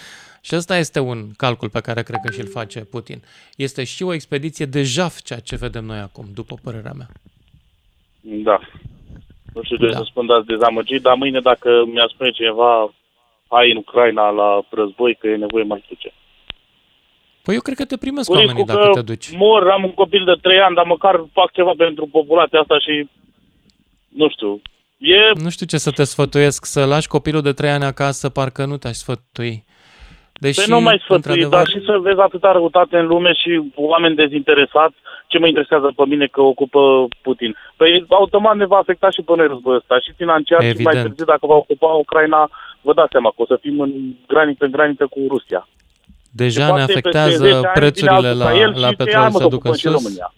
[0.42, 3.24] Și ăsta este un calcul pe care cred că și-l face Putin.
[3.56, 7.10] Este și o expediție de jaf ceea ce vedem noi acum, după părerea mea.
[8.22, 8.60] Da.
[9.54, 9.98] Nu știu de Da.
[9.98, 12.94] să spun dați dezamăgit, dar mâine dacă mi-a spune cineva
[13.52, 16.12] hai în Ucraina la război că e nevoie mai știu ce.
[17.44, 19.32] Păi eu cred că te primesc Cu oamenii riscul dacă că te duci.
[19.36, 23.10] mor, am un copil de 3 ani, dar măcar fac ceva pentru populația asta și
[24.08, 24.62] nu știu.
[24.98, 28.66] E Nu știu ce să te sfătuiesc, să lași copilul de 3 ani acasă, parcă
[28.66, 29.64] nu te-aș sfătui.
[30.34, 33.62] Deși, Păi nu mai sfătui, într-adevăr, dar și să vezi atâta răutate în lume și
[33.76, 34.96] oameni dezinteresați,
[35.32, 36.82] ce mă interesează pe mine că ocupă
[37.22, 37.52] Putin?
[37.78, 41.06] Păi automat ne va afecta și pe noi războiul ăsta, și financiar, și mai Evident.
[41.06, 42.50] târziu dacă va ocupa Ucraina,
[42.82, 43.92] vă dați seama că o să fim în
[44.28, 45.68] graniță în graniță cu Rusia.
[46.32, 48.50] Deja ne afectează prețurile la,
[48.86, 49.92] la petrol să ducă în sus.
[49.92, 50.34] România.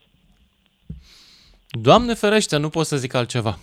[1.70, 3.58] Doamne ferește, nu pot să zic altceva.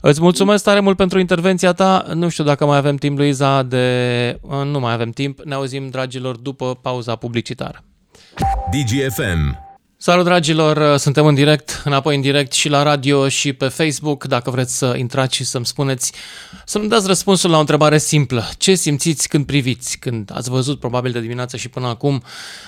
[0.00, 2.04] Îți mulțumesc tare mult pentru intervenția ta.
[2.14, 3.86] Nu știu dacă mai avem timp, Luiza, de...
[4.64, 5.40] Nu mai avem timp.
[5.40, 7.84] Ne auzim, dragilor, după pauza publicitară.
[8.70, 9.63] DGFM
[10.06, 14.24] Salut dragilor, suntem în direct, înapoi în direct și la radio și pe Facebook.
[14.24, 16.12] Dacă vreți să intrați și să-mi spuneți,
[16.64, 18.48] să-mi dați răspunsul la o întrebare simplă.
[18.58, 19.98] Ce simțiți când priviți?
[19.98, 22.22] Când ați văzut, probabil de dimineață și până acum,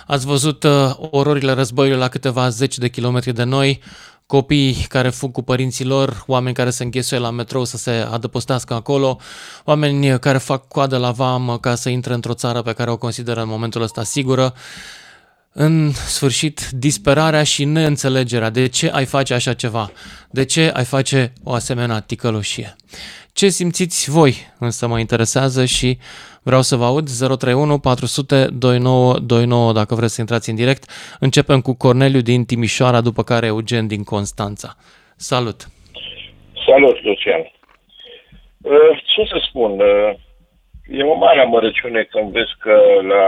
[0.07, 3.83] ați văzut uh, ororile războiului la câteva zeci de kilometri de noi,
[4.27, 8.75] copii care fug cu părinții lor, oameni care se înghesuie la metrou să se adăpostească
[8.75, 9.19] acolo,
[9.65, 13.41] oameni care fac coadă la vam ca să intre într-o țară pe care o consideră
[13.41, 14.55] în momentul ăsta sigură.
[15.59, 18.51] În sfârșit, disperarea și neînțelegerea.
[18.51, 19.91] De ce ai face așa ceva?
[20.31, 22.77] De ce ai face o asemenea ticăloșie?
[23.33, 24.33] Ce simțiți voi?
[24.59, 25.99] Însă mă interesează și
[26.43, 27.07] vreau să vă aud
[27.39, 30.85] 031 400 2929 dacă vreți să intrați în direct.
[31.21, 34.69] Începem cu Corneliu din Timișoara, după care Eugen din Constanța.
[35.17, 35.61] Salut!
[36.67, 37.43] Salut, Lucian!
[38.63, 39.71] Uh, ce să spun?
[39.71, 40.11] Uh,
[40.99, 42.75] e o mare amărăciune când vezi că
[43.13, 43.25] la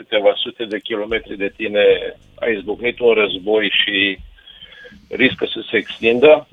[0.00, 1.84] câteva sute de kilometri de tine
[2.34, 4.18] a izbucnit un război și
[5.08, 6.48] riscă să se extindă.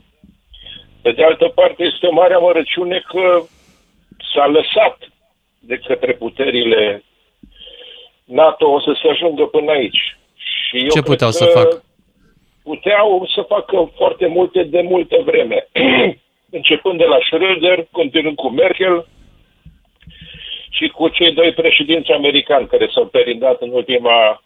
[1.02, 3.42] Pe de altă parte, este o mare amărăciune că
[4.34, 4.98] s-a lăsat
[5.60, 7.04] de către puterile
[8.24, 10.18] NATO o să se ajungă până aici.
[10.36, 11.84] Și eu Ce puteau să facă?
[12.64, 15.68] Puteau să facă foarte multe de multă vreme.
[16.58, 19.08] Începând de la Schröder, continuând cu Merkel
[20.78, 24.42] și cu cei doi președinți americani care s-au perindat în ultima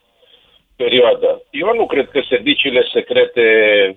[0.76, 1.42] perioadă.
[1.50, 3.46] Eu nu cred că serviciile secrete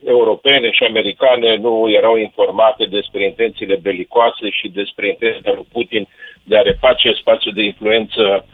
[0.04, 6.08] europene și americane nu erau informate despre intențiile belicoase și despre intenția lui Putin
[6.44, 8.46] de a reface spațiul de influență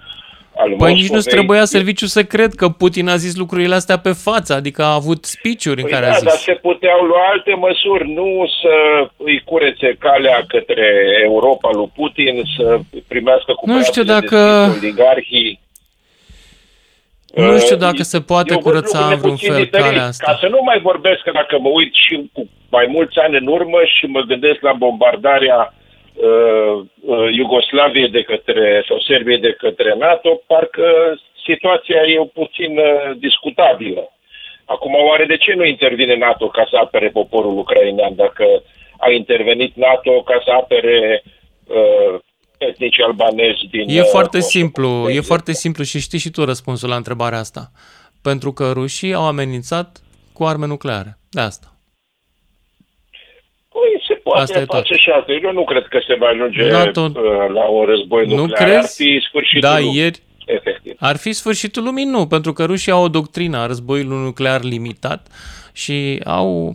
[0.60, 0.94] al Păi Moscovei.
[0.94, 4.98] nici nu trebuia serviciu secret, că Putin a zis lucrurile astea pe față, adică a
[5.00, 6.28] avut speech-uri păi în care da, a zis.
[6.28, 8.28] dar se puteau lua alte măsuri, nu
[8.60, 8.74] să
[9.16, 10.88] îi curețe calea către
[11.24, 14.38] Europa lui Putin, să primească cu nu știu dacă...
[14.76, 15.60] oligarhii.
[17.34, 19.84] Nu știu uh, dacă se poate Eu curăța în vreun fel diferit.
[19.84, 20.24] calea asta.
[20.26, 23.46] Ca să nu mai vorbesc, că dacă mă uit și cu mai mulți ani în
[23.46, 25.74] urmă și mă gândesc la bombardarea
[26.14, 33.16] uh, uh, Iugoslaviei de către, sau Serbiei de către NATO, parcă situația e puțin uh,
[33.18, 34.12] discutabilă.
[34.64, 38.44] Acum, oare de ce nu intervine NATO ca să apere poporul ucrainean dacă
[38.98, 41.22] a intervenit NATO ca să apere
[41.66, 42.20] uh,
[42.58, 43.88] etnici albanezi din...
[43.88, 47.70] E foarte uh, simplu, e foarte simplu și știi și tu răspunsul la întrebarea asta.
[48.22, 50.00] Pentru că rușii au amenințat
[50.32, 51.18] cu arme nucleare.
[51.30, 51.79] De asta.
[53.80, 55.32] Păi se poate asta face și asta.
[55.32, 57.00] Eu nu cred că se va ajunge NATO...
[57.00, 58.68] Uh, la un război nu nuclear.
[58.68, 58.78] Crezi?
[58.78, 59.96] Ar fi sfârșitul da, lumii.
[59.96, 60.94] ieri, Efectiv.
[60.98, 62.04] Ar fi sfârșitul lumii?
[62.04, 65.26] Nu, pentru că rușii au o doctrină a războiului nuclear limitat
[65.72, 66.74] și au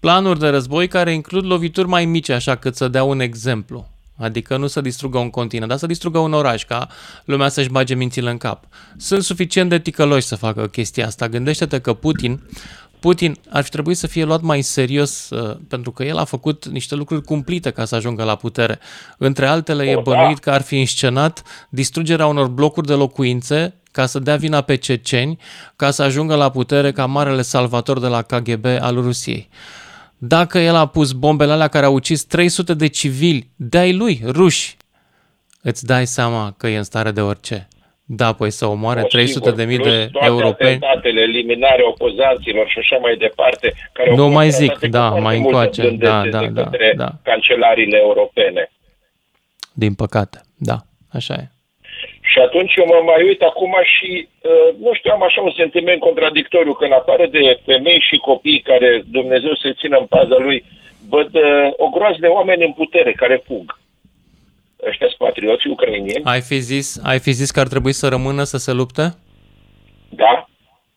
[0.00, 3.86] planuri de război care includ lovituri mai mici, așa cât să dea un exemplu.
[4.18, 6.88] Adică nu să distrugă un continent, dar să distrugă un oraș, ca
[7.24, 8.64] lumea să-și bage mințile în cap.
[8.96, 11.28] Sunt suficient de ticăloși să facă chestia asta.
[11.28, 12.40] Gândește-te că Putin,
[13.00, 16.66] Putin ar fi trebuit să fie luat mai serios uh, pentru că el a făcut
[16.66, 18.78] niște lucruri cumplite ca să ajungă la putere.
[19.18, 24.18] Între altele, e bănuit că ar fi inscenat distrugerea unor blocuri de locuințe ca să
[24.18, 25.38] dea vina pe ceceni,
[25.76, 29.48] ca să ajungă la putere ca marele salvator de la KGB al Rusiei.
[30.18, 34.76] Dacă el a pus bombele alea care au ucis 300 de civili de-ai lui, ruși,
[35.62, 37.68] îți dai seama că e în stare de orice.
[38.10, 40.78] Da, păi să omoare 300 de mii de europeni.
[40.78, 43.72] Toate eliminarea opozanților și așa mai departe.
[43.92, 45.90] Care nu mai zic, da, mai încoace.
[45.90, 47.08] Da, da, da, da.
[47.22, 48.70] Cancelarile europene.
[49.72, 50.76] Din păcate, da,
[51.12, 51.44] așa e.
[52.30, 56.00] Și atunci eu mă mai uit acum și, uh, nu știu, am așa un sentiment
[56.00, 60.64] contradictoriu, că în afară de femei și copii care Dumnezeu se țină în paza lui,
[61.08, 63.78] văd uh, o groază de oameni în putere care fug.
[64.86, 66.24] Ăștia sunt patrioții ucrainieni.
[66.24, 69.14] Ai fi, zis, ai fi zis că ar trebui să rămână să se lupte?
[70.08, 70.48] Da,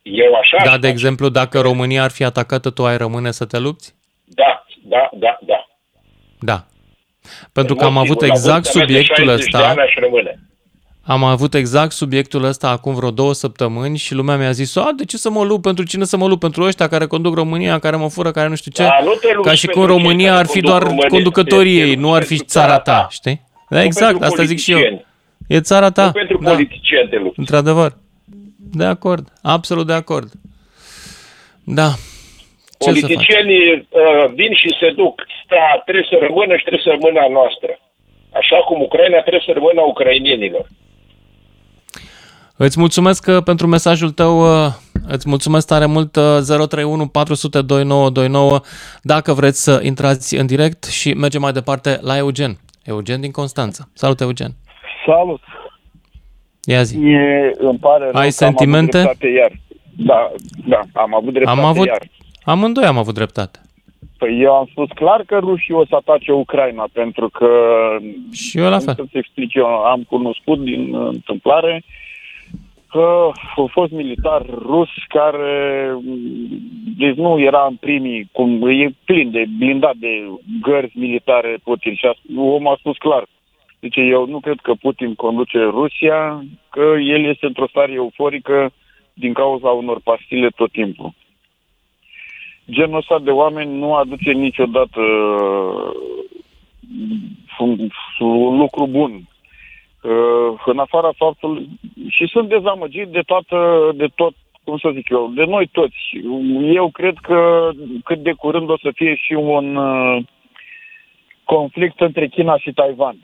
[0.02, 0.58] eu așa.
[0.64, 3.96] Da, de exemplu, dacă România ar fi atacată, tu ai rămâne să te lupți?
[4.26, 5.66] Da, da, da, da.
[6.40, 6.66] Da.
[7.54, 9.76] Pentru că am avut exact subiectul ăsta.
[11.04, 15.06] Am avut exact subiectul ăsta acum vreo două săptămâni și lumea mi-a zis, a, de
[15.06, 15.62] ce să mă lupt?
[15.62, 16.40] Pentru cine să mă lupt?
[16.40, 18.84] Pentru ăștia care conduc România, care mă fură, care nu știu ce?
[18.84, 22.38] Da, nu Ca și cum România ar fi doar România, conducătorii ei, nu ar fi
[22.38, 23.50] țara ta, știi?
[23.74, 25.06] Da, exact, asta zic și eu.
[25.48, 26.06] E țara ta.
[26.06, 26.52] Nu pentru da.
[26.52, 27.38] politicieni de lupt.
[27.38, 27.92] Într-adevăr.
[28.74, 30.30] De acord, absolut de acord.
[31.64, 31.90] Da.
[32.80, 35.22] Ce Politicienii uh, vin și se duc.
[35.44, 37.80] Sta, trebuie să rămână și trebuie să rămână a noastră.
[38.34, 40.68] Așa cum Ucraina trebuie să rămână a ucrainienilor.
[42.56, 44.72] Îți mulțumesc uh, pentru mesajul tău, uh,
[45.08, 48.60] îți mulțumesc tare mult 031 400 2929
[49.02, 52.60] dacă vreți să intrați în direct și mergem mai departe la Eugen.
[52.84, 53.84] Eugen din Constanța.
[53.94, 54.52] Salut, Eugen!
[55.06, 55.42] Salut!
[56.64, 56.98] Ia zi.
[56.98, 58.98] Mie îmi pare rău Ai că sentimente?
[58.98, 59.52] am avut dreptate iar.
[59.98, 60.32] Da,
[60.68, 62.02] da, am avut dreptate Am avut, iar.
[62.44, 63.60] amândoi am avut dreptate.
[64.18, 67.48] Păi eu am spus clar că rușii o să atace Ucraina, pentru că...
[68.32, 68.94] Și eu la fel.
[68.96, 71.84] Să-ți explic, eu am cunoscut din uh, întâmplare
[72.92, 75.90] că a fost militar rus care,
[76.98, 80.30] deci nu era în primii, cum e plin de blindat de
[80.62, 83.26] gărzi militare Putin și a, omul a spus clar.
[83.80, 88.72] Deci eu nu cred că Putin conduce Rusia, că el este într-o stare euforică
[89.14, 91.14] din cauza unor pastile tot timpul.
[92.72, 95.02] Genul ăsta de oameni nu aduce niciodată
[97.60, 97.78] un,
[98.20, 99.22] un lucru bun.
[100.02, 101.70] Uh, în afara faptului,
[102.10, 104.34] și sunt dezamăgit de toată, de tot,
[104.64, 106.22] cum să zic eu, de noi toți.
[106.74, 107.70] Eu cred că
[108.04, 110.24] cât de curând o să fie și un uh,
[111.44, 113.18] conflict între China și Taiwan.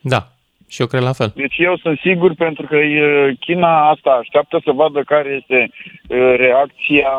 [0.00, 0.26] Da,
[0.68, 1.32] și eu cred la fel.
[1.34, 5.70] Deci eu sunt sigur pentru că e, China asta așteaptă să vadă care este
[6.08, 7.12] e, reacția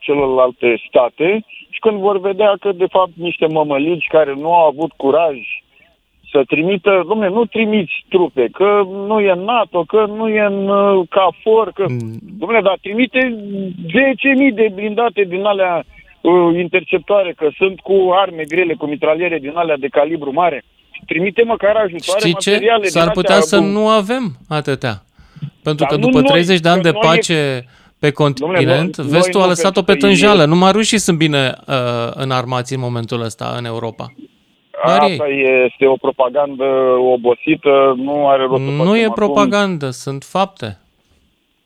[0.00, 4.92] celorlalte state și când vor vedea că de fapt niște mămălici care nu au avut
[4.92, 5.36] curaj
[6.32, 8.68] să trimită, domne, nu trimiți trupe, că
[9.06, 12.18] nu e NATO, că nu e în uh, CAFOR, că, Mm.
[12.38, 13.20] domne, dar trimite
[13.86, 15.84] 10.000 de blindate din alea
[16.20, 20.64] uh, interceptoare, că sunt cu arme grele, cu mitraliere din alea de calibru mare.
[21.06, 22.50] Trimite măcar ajutoare Știi ce?
[22.50, 22.86] materiale.
[22.86, 25.02] S-ar din putea astea să cu- nu avem atâtea.
[25.62, 27.64] Pentru Dar că nu după noi, 30 de ani că de noi e- pace
[27.98, 30.42] pe continent, noi- vestul noi a nu, lăsat-o pe pentru că tânjală.
[30.42, 31.74] e- Numai rușii sunt bine uh,
[32.14, 34.06] înarmați în momentul ăsta în Europa.
[34.86, 35.26] Doar Asta
[35.64, 36.64] este o propagandă
[37.14, 39.14] obosită, nu are rost să Nu facem e acum.
[39.14, 40.76] propagandă, sunt fapte.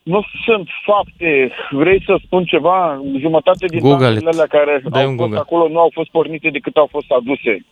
[0.02, 1.52] Nu sunt fapte.
[1.70, 3.00] Vrei să spun ceva?
[3.18, 4.34] Jumătate din Google tankele it.
[4.34, 5.38] alea care Dai au un fost Google.
[5.44, 7.64] acolo nu au fost pornite decât au fost aduse.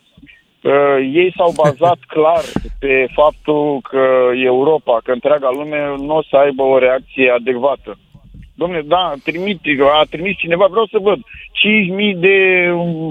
[0.62, 2.42] Uh, ei s-au bazat clar
[2.78, 4.04] pe faptul că
[4.34, 7.98] Europa, că întreaga lume nu o să aibă o reacție adecvată.
[8.54, 9.60] Domne, da, trimit,
[10.00, 12.36] a trimis cineva, vreau să văd, 5.000 de,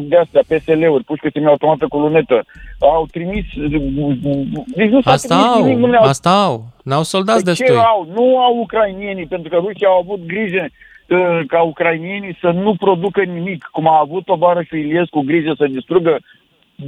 [0.03, 2.45] de astea, PSL-uri, pușcă semi-automată cu lunetă,
[2.79, 3.45] au trimis,
[4.75, 6.63] deci nu s-a Asta trimis au, nimic, nu le-au asta au.
[6.84, 7.84] N-au soldați Păi ce destui.
[7.84, 8.08] au?
[8.13, 13.23] Nu au ucrainienii, pentru că rușii au avut grijă uh, ca ucrainienii să nu producă
[13.23, 16.19] nimic, cum a avut Obară și Iliescu grijă să distrugă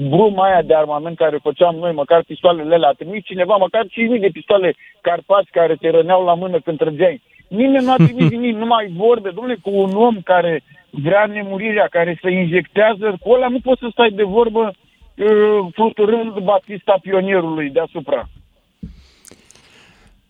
[0.10, 2.89] bruma aia de armament care făceam noi, măcar pistoalele alea.
[2.89, 7.22] A trimis cineva, măcar 5.000 de pistoale carpați care te răneau la mână când trăgeai.
[7.47, 9.29] Nimeni nu a trimis nimic, numai vorbe.
[9.29, 13.88] Domnule, cu un om care vrea nemurirea, care se injectează, cu ăla nu poți să
[13.91, 14.73] stai de vorbă
[15.15, 18.29] uh, fluturând Batista pionierului deasupra.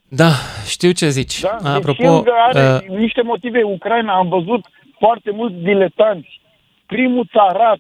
[0.08, 0.32] Da,
[0.68, 1.40] știu ce zici.
[1.40, 1.58] Da?
[1.74, 3.64] Apropo, deci el are uh, niște motive.
[3.64, 4.66] Ucraina, am văzut
[5.00, 6.42] foarte mulți diletanți.
[6.86, 7.80] Primul țarat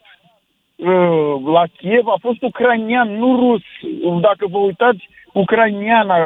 [0.75, 3.61] uh, la Kiev a fost ucrainian, nu rus.
[4.21, 5.09] Dacă vă uitați,
[5.41, 6.19] ucrainian a,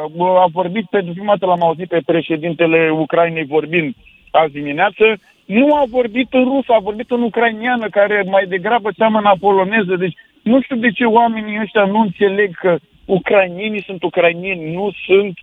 [0.44, 3.94] a vorbit, pentru prima dată l-am auzit pe președintele Ucrainei vorbind
[4.30, 5.04] azi dimineață,
[5.44, 9.94] nu a vorbit în rusă, a vorbit în ucrainiană, care mai degrabă seamănă a poloneză.
[9.96, 15.38] Deci nu știu de ce oamenii ăștia nu înțeleg că ucrainienii sunt ucrainieni, nu sunt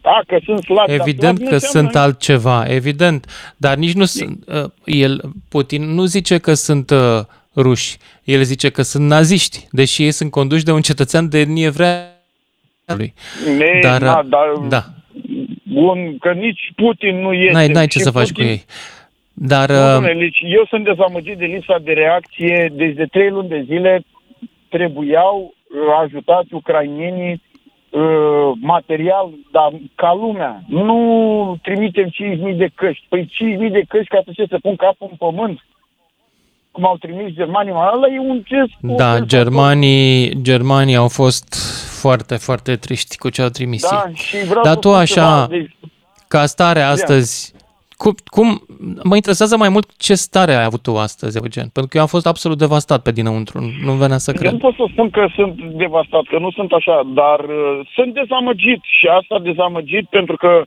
[0.00, 0.90] a, că sunt slabi.
[0.90, 3.26] dar Evident slabi că înseamnă- sunt altceva, evident.
[3.56, 4.44] Dar nici nu sunt...
[4.46, 6.98] Uh, el, Putin, nu zice că sunt uh,
[7.56, 7.96] ruși.
[8.24, 12.11] El zice că sunt naziști, deși ei sunt conduși de un cetățean de etnie evrească.
[13.58, 14.82] Ne, Dar, da, dar da.
[15.72, 17.52] Bun, că nici Putin nu este.
[17.52, 18.64] N-ai, n-ai ce Și să faci Putin- cu ei.
[19.32, 19.68] Dar...
[19.70, 22.72] Nu, uh, domnule, deci eu sunt dezamăgit de lipsa de reacție.
[22.72, 24.04] Deci de trei luni de zile
[24.68, 27.42] trebuiau uh, ajutați ucrainienii
[27.90, 30.62] uh, material, dar ca lumea.
[30.68, 32.08] Nu trimitem
[32.50, 33.06] 5.000 de căști.
[33.08, 33.30] Păi
[33.66, 35.60] 5.000 de căști ca să ce, să pun capul în pământ?
[36.72, 37.72] Cum au trimis germanii.
[37.72, 38.96] Mă, Ăla e un gest.
[38.96, 41.54] Da, germanii, germanii au fost
[42.00, 44.14] foarte, foarte triști cu ce au trimis Da, ei.
[44.14, 45.76] și vreau Dar să tu spun așa, ceva, deci-
[46.28, 47.52] ca stare astăzi,
[47.96, 48.66] cum, cum,
[49.02, 52.08] mă interesează mai mult ce stare ai avut tu astăzi, Eugen, pentru că eu am
[52.08, 54.52] fost absolut devastat pe dinăuntru, nu venea să Eu cred.
[54.52, 58.80] nu pot să spun că sunt devastat, că nu sunt așa, dar uh, sunt dezamăgit
[58.98, 60.62] și asta dezamăgit pentru că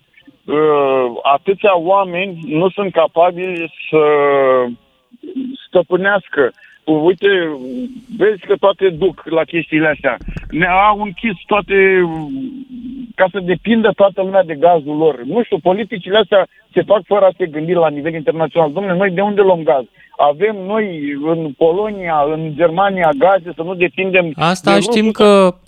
[0.46, 4.02] uh, atâția oameni nu sunt capabili să
[5.68, 6.52] stăpânească.
[6.84, 7.28] Uite,
[8.18, 10.18] vezi că toate duc la chestiile astea.
[10.50, 11.76] Ne-au închis toate
[13.16, 15.24] ca să depindă toată lumea de gazul lor.
[15.24, 18.72] Nu știu, politicile astea se fac fără a se gândi la nivel internațional.
[18.72, 19.84] Domnule, noi de unde luăm gaz?
[20.18, 25.56] Avem noi în Polonia, în Germania gaze, să nu depindem Asta de știm rusul că
[25.56, 25.65] Uh,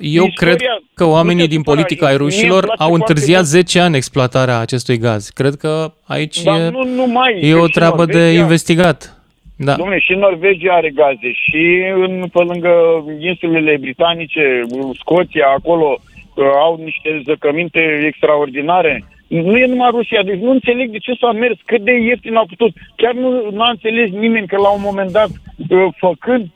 [0.00, 0.58] eu Istoria cred
[0.94, 3.40] că oamenii nu te din supăra, politica ai mie îmi rușilor place au foarte întârziat
[3.40, 3.50] mult.
[3.50, 5.28] 10 ani exploatarea acestui gaz.
[5.28, 7.38] Cred că aici Dar e, nu numai.
[7.42, 9.12] e că o și treabă de Norvegia- investigat.
[9.56, 9.74] Da.
[9.74, 12.72] Dom'le, și Norvegia are gaze și în, pe lângă
[13.20, 14.60] insulele britanice,
[14.98, 15.98] Scoția, acolo
[16.34, 19.04] uh, au niște zăcăminte extraordinare.
[19.26, 22.46] Nu e numai Rusia, deci nu înțeleg de ce s-a mers, cât de ieftin au
[22.46, 22.72] putut.
[22.96, 25.28] Chiar nu, nu a înțeles nimeni că la un moment dat,
[25.68, 26.46] uh, făcând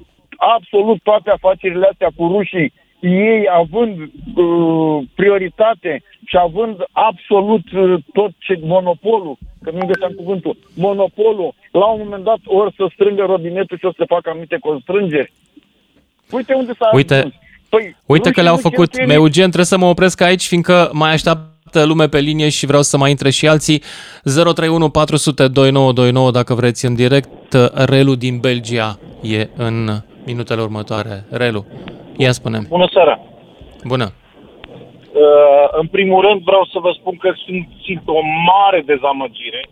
[0.57, 8.31] absolut toate afacerile astea cu rușii, ei având uh, prioritate și având absolut uh, tot
[8.39, 13.79] ce monopolul, că nu găseam cuvântul, monopolul, la un moment dat ori să strângă robinetul
[13.79, 15.33] și o să facă anumite constrângeri.
[16.31, 17.35] Uite unde s-a Uite, ajuns.
[17.69, 18.91] Păi, Uite că rușii le-au nu făcut.
[18.91, 22.83] cheltuie Eugen, trebuie să mă opresc aici, fiindcă mai așteaptă lume pe linie și vreau
[22.83, 23.83] să mai intre și alții.
[24.23, 27.53] 031 400 2929 dacă vreți în direct.
[27.75, 29.91] Relu din Belgia e în
[30.25, 31.25] minutele următoare.
[31.31, 31.67] Relu,
[32.17, 33.21] ia spune Bună seara!
[33.85, 34.05] Bună.
[34.05, 38.21] Uh, în primul rând vreau să vă spun că simt, simt o
[38.51, 39.63] mare dezamăgire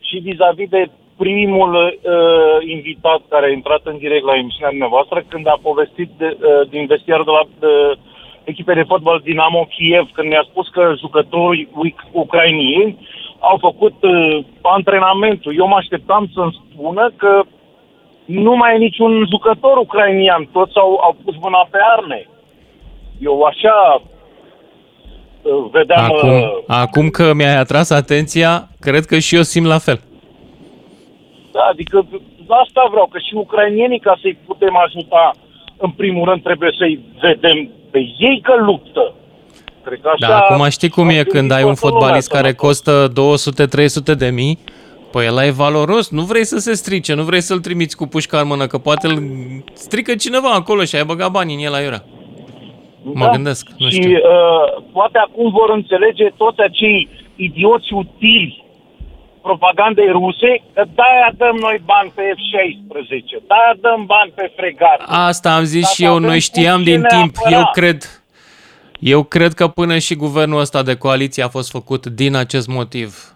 [0.00, 5.46] și vis-a-vis de primul uh, invitat care a intrat în direct la emisiunea dumneavoastră când
[5.46, 7.96] a povestit de, uh, din vestiarul de la uh,
[8.44, 12.98] echipe de fotbal Dinamo Kiev, când mi-a spus că jucătorii uc- ucrainieni
[13.38, 15.52] au făcut uh, antrenamentul.
[15.56, 17.42] Eu mă așteptam să-mi spună că
[18.30, 22.26] nu mai e niciun jucător ucrainian, toți au, au pus mâna pe arme.
[23.18, 24.02] Eu așa
[25.42, 26.04] uh, vedeam...
[26.04, 30.00] Acum, uh, acum că mi-ai atras atenția, cred că și eu simt la fel.
[31.52, 32.06] Da, adică
[32.48, 35.32] asta vreau, că și ucrainienii, ca să-i putem ajuta,
[35.76, 39.14] în primul rând trebuie să-i vedem pe ei că luptă.
[39.84, 42.00] Cred că așa Da, acum știi cum ar e trebui când ai un toată lumea
[42.00, 43.12] fotbalist să care mă costă
[44.14, 44.58] 200-300 de mii,
[45.10, 48.40] păi ăla e valoros, nu vrei să se strice, nu vrei să-l trimiți cu pușca
[48.40, 49.22] în mână, că poate îl
[49.72, 52.04] strică cineva acolo și ai băgat banii în el aiurea.
[53.02, 54.10] Mă gândesc, nu și știu.
[54.10, 58.64] Uh, poate acum vor înțelege toți acei idioți utili
[59.42, 65.02] propagandei ruse, că de-aia dăm noi bani pe F-16, de-aia dăm bani pe fregate.
[65.06, 67.36] Asta am zis Dacă și eu, avem noi cu știam ce din ne timp.
[67.36, 67.56] apăra.
[67.56, 68.02] Eu cred,
[68.98, 73.34] eu cred că până și guvernul ăsta de coaliție a fost făcut din acest motiv.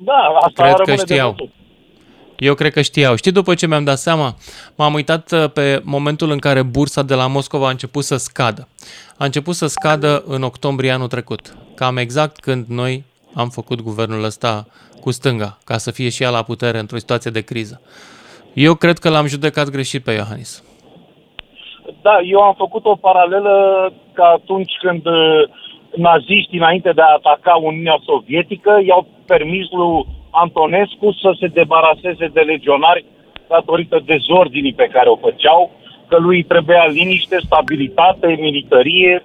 [0.00, 1.30] Da, asta Cred că rămâne de știau.
[1.30, 1.52] văzut.
[2.38, 3.14] Eu cred că știau.
[3.16, 4.34] Știi după ce mi-am dat seama?
[4.76, 8.68] M-am uitat uh, pe momentul în care bursa de la Moscova a început să scadă.
[9.16, 11.56] A început să scadă în octombrie anul trecut.
[11.74, 14.66] Cam exact când noi am făcut guvernul ăsta
[15.00, 17.80] cu stânga, ca să fie și ea la putere într-o situație de criză.
[18.52, 20.62] Eu cred că l-am judecat greșit pe Iohannis.
[22.02, 23.52] Da, eu am făcut o paralelă
[24.12, 25.42] ca atunci când uh,
[25.96, 32.40] naziștii, înainte de a ataca Uniunea Sovietică, i-au permis lui Antonescu să se debaraseze de
[32.40, 33.04] legionari
[33.48, 35.70] datorită dezordinii pe care o făceau,
[36.08, 39.24] că lui trebuia liniște, stabilitate, militarie,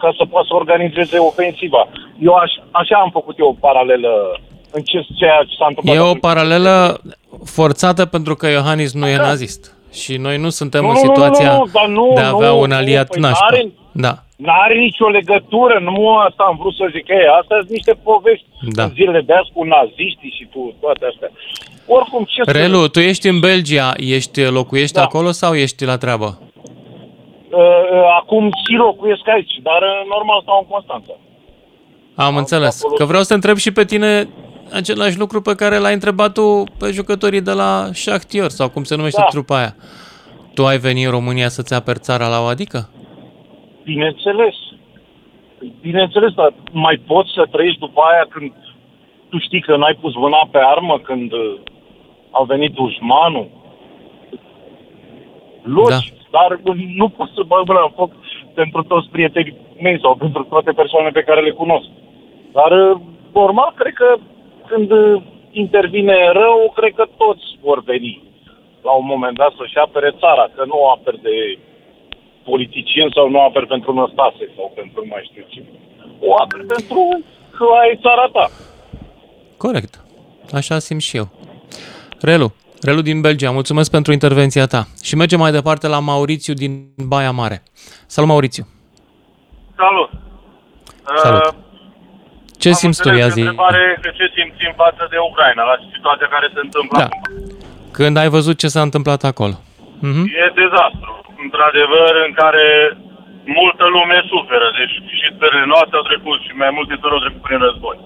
[0.00, 1.88] ca să poată să organizeze ofensiva.
[2.18, 5.96] Eu aș, așa am făcut eu o paralelă în ce, ceea ce s-a întâmplat.
[5.96, 6.20] E o atunci.
[6.20, 7.00] paralelă
[7.44, 9.22] forțată pentru că Iohannis nu e Da.
[9.26, 9.76] nazist.
[9.92, 12.28] Și noi nu suntem Nu, în nu, nu, nu, situația nu, dar nu, de a
[12.28, 13.46] avea nu, un nu, aliat păi nașpa.
[13.50, 14.14] n-are- Da.
[14.46, 17.08] N-are nicio legătură, nu asta am vrut să zic.
[17.08, 18.46] Ei, astea sunt niște povești
[18.78, 18.82] Da.
[18.84, 21.30] în zilele de azi cu naziștii și tu toate astea.
[21.86, 25.02] Oricum, ce Relu, tu ești în Belgia, ești locuiești Da.
[25.02, 26.28] acolo sau ești la treabă?
[27.50, 27.56] să...
[27.56, 31.12] Uh, acum și locuiesc aici, dar uh, normal stau în Constanța.
[32.14, 32.82] Am înțeles.
[32.84, 34.28] acolo- Că vreau să întreb și pe tine
[34.72, 38.96] același lucru pe care l-ai întrebat tu pe jucătorii de la Shakhtyor sau cum se
[38.96, 39.26] numește Da.
[39.30, 39.76] trupa aia.
[40.54, 42.90] Tu ai venit în România să-ți aperi țara la o adică?
[43.84, 44.54] Bineînțeles.
[45.80, 48.52] Bineînțeles, dar mai poți să trăiești după aia când
[49.28, 51.54] tu știi că n-ai pus mâna pe armă când uh,
[52.30, 53.48] a venit dușmanul?
[55.62, 56.38] Logic, da.
[56.38, 58.12] dar uh, nu pot să bag mâna în foc
[58.54, 61.88] pentru toți prietenii mei sau pentru toate persoanele pe care le cunosc.
[62.52, 63.00] Dar, uh,
[63.32, 64.16] normal, cred că
[64.66, 68.22] când uh, intervine rău, cred că toți vor veni
[68.82, 71.58] la un moment dat să-și apere țara, că nu o aperi de
[72.44, 75.62] politicieni sau nu o aperi pentru Năstase sau pentru nu mai știu ce.
[76.20, 77.20] O aperi pentru
[77.56, 78.50] că ai țara ta.
[79.56, 80.00] Corect.
[80.52, 81.28] Așa simt și eu.
[82.20, 82.52] Relu,
[82.82, 84.86] Relu din Belgia, mulțumesc pentru intervenția ta.
[85.02, 86.72] Și mergem mai departe la Maurițiu din
[87.06, 87.62] Baia Mare.
[88.06, 88.66] Salut, Maurițiu.
[89.76, 90.10] Salut!
[91.22, 91.44] Salut.
[91.46, 91.52] Uh,
[92.58, 93.40] Ce am simți tu, înțeles ia zi?
[93.40, 97.04] Întrebare de ce simțim față de Ucraina, la situația care se întâmplă Da.
[97.04, 97.20] acum.
[97.90, 99.54] Când ai văzut ce s-a întâmplat acolo?
[99.98, 100.24] Mhm.
[100.42, 101.10] E dezastru,
[101.44, 102.66] într-adevăr, în care
[103.60, 104.68] multă lume suferă.
[104.78, 107.96] Deci și țările noastre au trecut și mai multe țări au trecut prin război.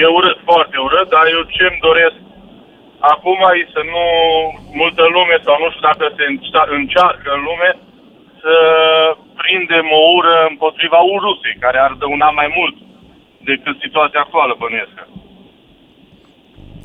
[0.00, 2.18] E urât, foarte urât, dar eu ce-mi doresc
[3.00, 4.04] acum e să nu
[4.80, 7.70] multă lume sau nu știu dacă se înța- încearcă în lume
[8.42, 8.54] să
[9.40, 12.76] prindem o ură împotriva Rusiei, care ar dăuna mai mult
[13.38, 14.96] decât situația actuală, bănuiesc.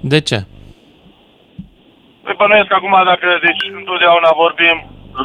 [0.01, 0.39] De ce?
[2.23, 4.77] Păi bănuiesc acum dacă, deci întotdeauna vorbim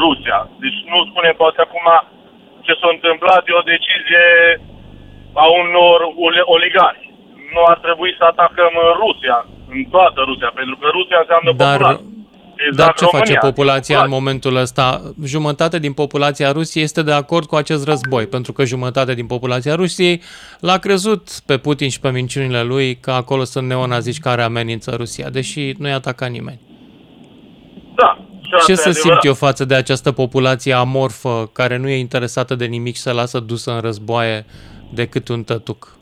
[0.03, 0.39] Rusia.
[0.63, 1.87] Deci nu spunem poate acum
[2.67, 4.25] ce s-a întâmplat, e o decizie
[5.43, 5.99] a unor
[6.55, 7.07] oligarhi.
[7.55, 8.73] Nu ar trebui să atacăm
[9.03, 9.39] Rusia,
[9.75, 12.09] în toată Rusia, pentru că Rusia înseamnă Dar populație.
[12.69, 14.19] Exact Dar ce România, face populația în populație.
[14.19, 15.01] momentul ăsta?
[15.25, 19.75] Jumătate din populația Rusiei este de acord cu acest război, pentru că jumătate din populația
[19.75, 20.23] Rusiei
[20.61, 25.29] l-a crezut pe Putin și pe minciunile lui că acolo sunt neonaziști care amenință Rusia,
[25.31, 26.61] deși nu i-a atacat nimeni.
[28.51, 28.57] Da.
[28.59, 29.01] și asta Ce e să adevărat.
[29.23, 33.13] simt eu față de această populație amorfă care nu e interesată de nimic și se
[33.13, 34.45] lasă dusă în războaie
[34.93, 35.99] decât un tătuc?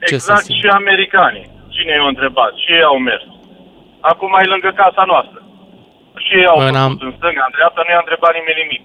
[0.00, 0.58] Ce să Exact simt?
[0.58, 1.50] și americanii.
[1.68, 2.52] Cine i-a întrebat?
[2.62, 3.22] Și ei au mers.
[4.00, 5.42] Acum e lângă casa noastră.
[6.24, 8.82] Și ei au În făcut am- în stânga, în dreapta, nu i-a întrebat nimeni nimic.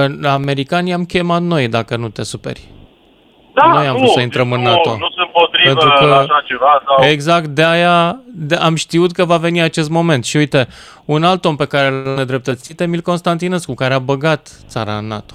[0.00, 2.62] În americanii am chemat noi, dacă nu te superi.
[3.54, 4.90] Da, Noi am nu, vrut să intrăm în nu, NATO.
[4.96, 6.12] Nu sunt potrivă Pentru că- că...
[6.12, 6.82] așa ceva.
[6.86, 7.04] Sau...
[7.08, 10.24] Exact, de aia de, am știut că va veni acest moment.
[10.24, 10.68] Și uite,
[11.04, 15.34] un alt om pe care l-a nedreptățit, Emil Constantinescu, care a băgat țara în NATO.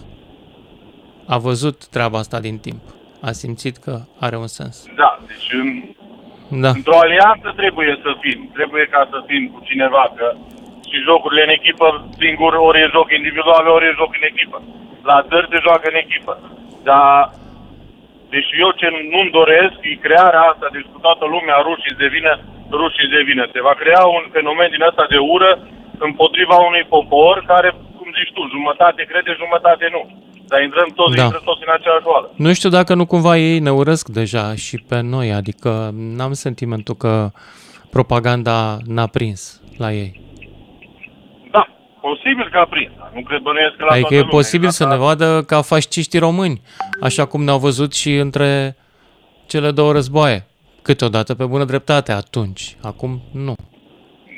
[1.28, 2.82] A văzut treaba asta din timp.
[3.22, 4.76] A simțit că are un sens.
[5.02, 5.68] Da, deci în,
[6.62, 6.70] Da.
[6.70, 8.40] într-o alianță trebuie să fim.
[8.58, 10.28] Trebuie ca să fim cu cineva, că
[10.90, 11.88] și jocurile în echipă,
[12.24, 14.58] singur, ori e joc individual, ori e joc în echipă.
[15.10, 16.34] La țări se joacă în echipă.
[16.90, 17.32] Dar,
[18.36, 22.34] deci eu ce nu-mi doresc e crearea asta, deci cu toată lumea rușii de vină,
[22.80, 23.44] rușii de vină.
[23.56, 25.52] Se va crea un fenomen din ăsta de ură
[26.08, 30.02] împotriva unui popor care, cum zici tu, jumătate crede, jumătate nu.
[30.50, 31.20] Dar intrăm toți, Da.
[31.20, 31.24] da.
[31.28, 32.28] intrăm toți în aceeași oală.
[32.46, 35.72] Nu știu dacă nu cumva ei ne urăsc deja și pe noi, adică
[36.18, 37.14] n-am sentimentul că
[37.92, 40.12] propaganda n-a prins la ei.
[42.06, 42.92] Da, posibil că a prins.
[42.98, 44.36] dar Nu cred bănuiesc că la Adică toată e lumea.
[44.36, 46.62] posibil să Asta- ne vadă ca fasciștii români,
[47.02, 48.76] așa cum ne-au văzut și între
[49.46, 50.46] cele două războaie.
[50.82, 52.76] Câteodată pe bună dreptate, atunci.
[52.82, 53.56] Acum nu.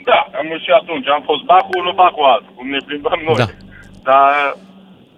[0.06, 1.08] Da, am și atunci.
[1.08, 3.36] Am fost bacul, nu bacul altul, cum ne plimbăm noi.
[3.36, 3.46] Da.
[4.04, 4.56] Dar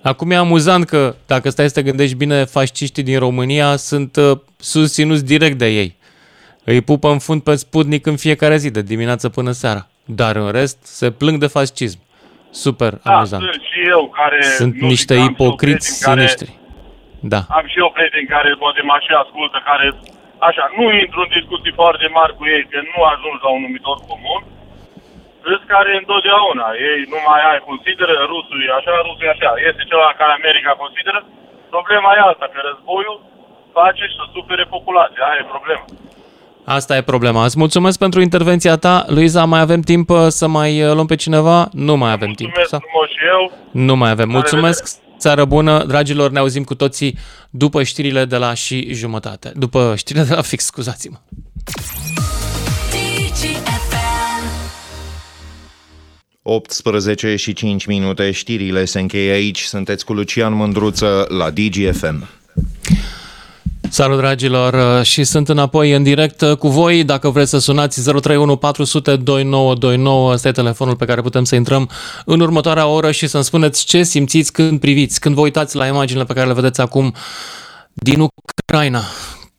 [0.02, 4.38] Acum e amuzant că, dacă stai să te gândești bine, fasciștii din România sunt uh,
[4.58, 5.96] susținuți direct de ei.
[6.64, 9.88] Îi pupă în fund pe Sputnik în fiecare zi, de dimineață până seara.
[10.06, 12.00] Dar în rest, se plâng de fascism.
[12.66, 13.44] Super da, amuzant.
[13.44, 14.40] sunt și eu care...
[14.62, 16.50] Sunt nu niște zic, am și eu ipocriți prieteni care, sinistri.
[17.34, 17.42] Da.
[17.58, 19.86] Am și eu prieteni care poate mă și ascultă, care...
[20.50, 23.98] Așa, nu intru în discuții foarte mari cu ei, că nu ajungi la un numitor
[24.10, 24.42] comun.
[25.48, 29.52] Râs care întotdeauna, ei nu mai ai, consideră rusul e așa, rusul e așa.
[29.70, 31.20] Este ceva care America consideră.
[31.76, 33.20] Problema e alta, că războiul
[33.78, 35.24] face să supere populația.
[35.26, 35.86] Aia e problema.
[36.72, 37.46] Asta e problema.
[37.46, 39.06] Îți mulțumesc pentru intervenția ta.
[39.08, 41.70] Luiza, mai avem timp uh, să mai uh, luăm pe cineva?
[41.74, 42.40] Nu mai avem timp.
[42.56, 42.80] Mulțumesc Sau?
[42.80, 43.52] frumos și eu.
[43.86, 44.28] Nu mai avem.
[44.28, 45.84] La Mulțumesc, seară bună.
[45.84, 47.18] Dragilor, ne auzim cu toții
[47.50, 49.52] după știrile de la și jumătate.
[49.56, 51.18] După știrile de la fix, scuzați-mă.
[52.92, 53.96] DGFM.
[56.42, 59.62] 18 și 5 minute, știrile se încheie aici.
[59.62, 62.28] Sunteți cu Lucian Mândruță la DGFM.
[63.92, 67.04] Salut dragilor uh, și sunt înapoi în direct uh, cu voi.
[67.04, 71.90] Dacă vreți să sunați 031 400 2929, ăsta e telefonul pe care putem să intrăm
[72.26, 76.26] în următoarea oră și să-mi spuneți ce simțiți când priviți, când vă uitați la imaginile
[76.26, 77.14] pe care le vedeți acum
[77.94, 79.02] din Ucraina.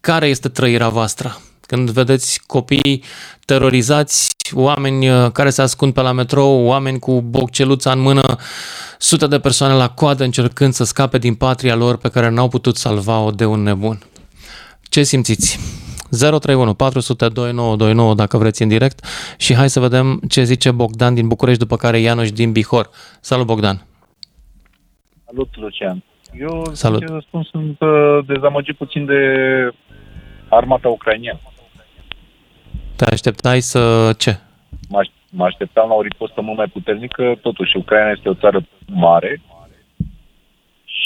[0.01, 1.41] Care este trăirea voastră?
[1.61, 3.05] Când vedeți copii
[3.45, 8.37] terorizați, oameni uh, care se ascund pe la metrou, oameni cu bocceluța în mână,
[8.99, 12.77] sute de persoane la coadă încercând să scape din patria lor pe care n-au putut
[12.77, 13.99] salva-o de un nebun.
[14.91, 15.59] Ce simțiți?
[16.11, 19.05] 031 400 2929 dacă vreți în direct
[19.39, 22.91] și hai să vedem ce zice Bogdan din București, după care Ianoș din Bihor.
[23.21, 23.87] Salut Bogdan!
[25.27, 26.03] Salut, Lucian.
[26.39, 26.99] Eu, Salut.
[26.99, 29.21] sincer să spun, sunt uh, dezamăgit puțin de
[30.49, 31.41] armata ucraineană.
[32.97, 34.39] Te așteptai să ce?
[34.89, 38.67] Mă, aș- mă așteptam la o ripostă mult mai puternică, totuși Ucraina este o țară
[38.87, 39.41] mare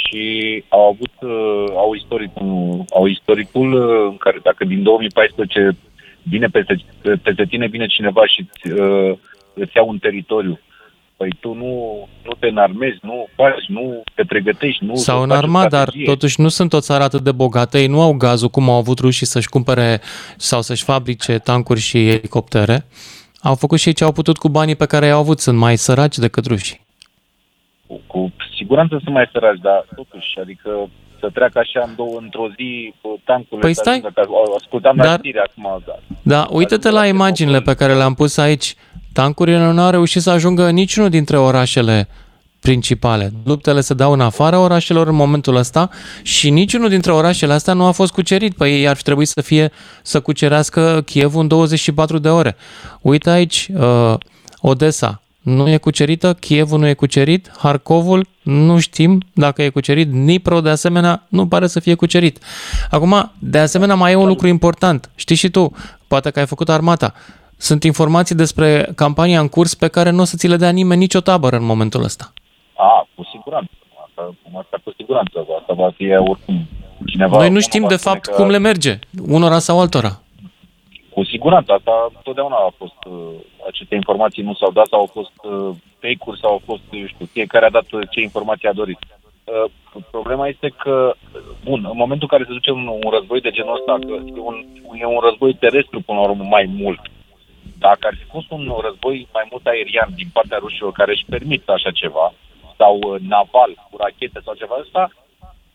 [0.07, 5.77] și au avut, uh, au, istoricul, au istoricul uh, în care dacă din 2014
[6.23, 6.77] vine peste,
[7.23, 9.17] peste tine, vine cineva și îți, uh,
[9.55, 10.61] îți ia un teritoriu,
[11.17, 11.73] păi tu nu,
[12.25, 15.81] nu te înarmezi, nu faci, nu te pregătești, nu Sau faci în o armat, dar
[15.81, 16.05] strategie.
[16.05, 18.99] totuși nu sunt o țară atât de bogată, ei nu au gazul cum au avut
[18.99, 20.01] rușii să-și cumpere
[20.37, 22.87] sau să-și fabrice tancuri și elicoptere.
[23.43, 25.77] Au făcut și ei ce au putut cu banii pe care i-au avut, sunt mai
[25.77, 26.81] săraci decât rușii.
[27.87, 28.33] cu, cu
[28.65, 30.71] siguranță sunt mai săraci, dar totuși, adică
[31.21, 34.13] să treacă așa în două, într-o zi cu tancurile Păi astea, stai.
[34.15, 34.23] că
[34.61, 35.97] ascultam la Dar- știri acum, da.
[36.23, 38.75] Da, uite-te la imaginile pe care le-am pus aici.
[39.13, 42.09] Tancurile nu au reușit să ajungă în niciunul dintre orașele
[42.61, 43.31] principale.
[43.45, 45.89] Luptele se dau în afara orașelor în momentul ăsta
[46.23, 48.57] și niciunul dintre orașele astea nu a fost cucerit.
[48.57, 49.71] Păi ei ar fi trebuit să fie
[50.03, 52.57] să cucerească Kievul în 24 de ore.
[53.01, 54.15] Uite aici, uh,
[54.61, 60.61] Odessa nu e cucerită, Kievul nu e cucerit, Harkovul nu știm dacă e cucerit, Nipro
[60.61, 62.39] de asemenea nu pare să fie cucerit.
[62.91, 65.11] Acum, de asemenea, mai e un lucru important.
[65.15, 65.73] Știi și tu,
[66.09, 67.15] poate că ai făcut armata.
[67.57, 71.01] Sunt informații despre campania în curs pe care nu o să ți le dea nimeni
[71.01, 72.33] nicio tabără în momentul ăsta.
[72.77, 73.71] A, cu siguranță.
[74.07, 75.47] Asta, asta cu siguranță.
[75.61, 76.67] Asta va fi oricum
[77.07, 77.37] cineva...
[77.37, 78.33] Noi nu știm de fapt că...
[78.33, 80.21] cum le merge, unora sau altora.
[81.15, 81.73] Cu siguranță.
[81.73, 83.01] Asta totdeauna a fost...
[83.07, 83.35] Uh,
[83.67, 87.27] aceste informații nu s-au dat sau au fost uh, fake-uri sau au fost, eu știu,
[87.27, 88.99] fiecare a dat uh, ce informații a dorit.
[89.45, 89.71] Uh,
[90.11, 91.15] problema este că,
[91.65, 94.41] bun, în momentul în care se duce un, un război de genul ăsta, că e
[94.51, 94.57] un,
[95.01, 97.01] e un război terestru până la urmă mai mult,
[97.79, 101.69] dacă ar fi fost un război mai mult aerian din partea rușilor care își permit
[101.69, 102.33] așa ceva,
[102.77, 105.11] sau uh, naval, cu rachete sau ceva ăsta,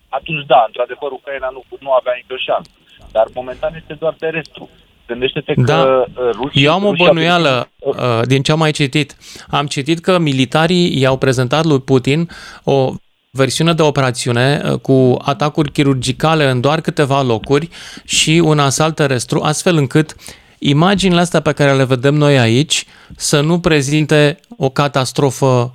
[0.09, 2.71] atunci da, într-adevăr, Ucraina nu, nu avea nicio șansă.
[3.11, 4.69] Dar momentan este doar terestru.
[5.09, 5.73] Gândește-te da.
[5.73, 6.61] că uh, Rusia...
[6.61, 7.95] Eu am o bănuială uh,
[8.25, 9.15] din ce am mai citit.
[9.49, 12.29] Am citit că militarii i-au prezentat lui Putin
[12.63, 12.93] o
[13.31, 17.69] versiune de operațiune uh, cu atacuri chirurgicale în doar câteva locuri
[18.05, 20.15] și un asalt terestru, astfel încât
[20.59, 22.85] imaginile astea pe care le vedem noi aici
[23.15, 25.73] să nu prezinte o catastrofă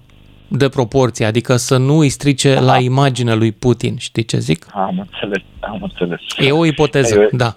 [0.48, 2.60] de proporție, adică să nu îi strice Aha.
[2.60, 3.96] la imaginea lui Putin.
[3.98, 4.66] Știi ce zic?
[4.74, 6.20] Am înțeles, am înțeles.
[6.38, 7.56] E o ipoteză, eu, da.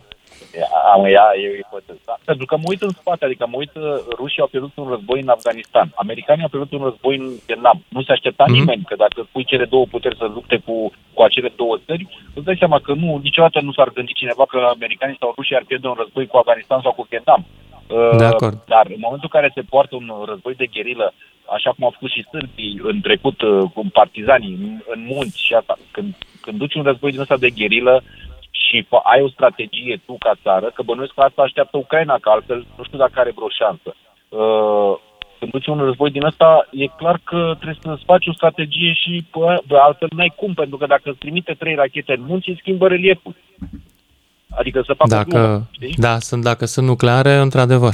[0.93, 1.99] Am, ea, e o ipoteză.
[2.05, 2.16] Da.
[2.26, 3.84] Pentru că mă uit în spate, adică mă uit, uh,
[4.20, 7.78] rușii au pierdut un război în Afganistan, americanii au pierdut un război în Vietnam.
[7.95, 8.58] Nu se aștepta mm-hmm.
[8.60, 12.45] nimeni că dacă pui cele două puteri să lupte cu, cu acele două țări, îți
[12.45, 15.88] dai seama că nu, niciodată nu s-ar gândi cineva că americanii sau rușii ar pierde
[15.88, 17.45] un război cu Afganistan sau cu Vietnam.
[18.18, 18.64] De acord.
[18.66, 21.14] Dar în momentul în care se poartă un război de gherilă,
[21.55, 25.53] așa cum au făcut și sârbii în trecut uh, cu partizanii în, în munți și
[25.53, 28.03] asta, când, când duci un război din ăsta de gherilă
[28.66, 32.66] și ai o strategie tu ca țară, că bănuiesc că asta așteaptă Ucraina, că altfel
[32.78, 33.89] nu știu dacă are vreo șansă.
[34.30, 34.93] Uh,
[35.39, 39.26] când duci un război din ăsta, e clar că trebuie să-ți faci o strategie și
[39.32, 42.88] pă, altfel n-ai cum, pentru că dacă îți trimite trei rachete în munți, îți schimbă
[42.88, 43.36] relieful.
[44.49, 45.93] Adică să facă dacă, glumă, știi?
[45.97, 47.93] Da, sunt, dacă sunt nucleare, într-adevăr.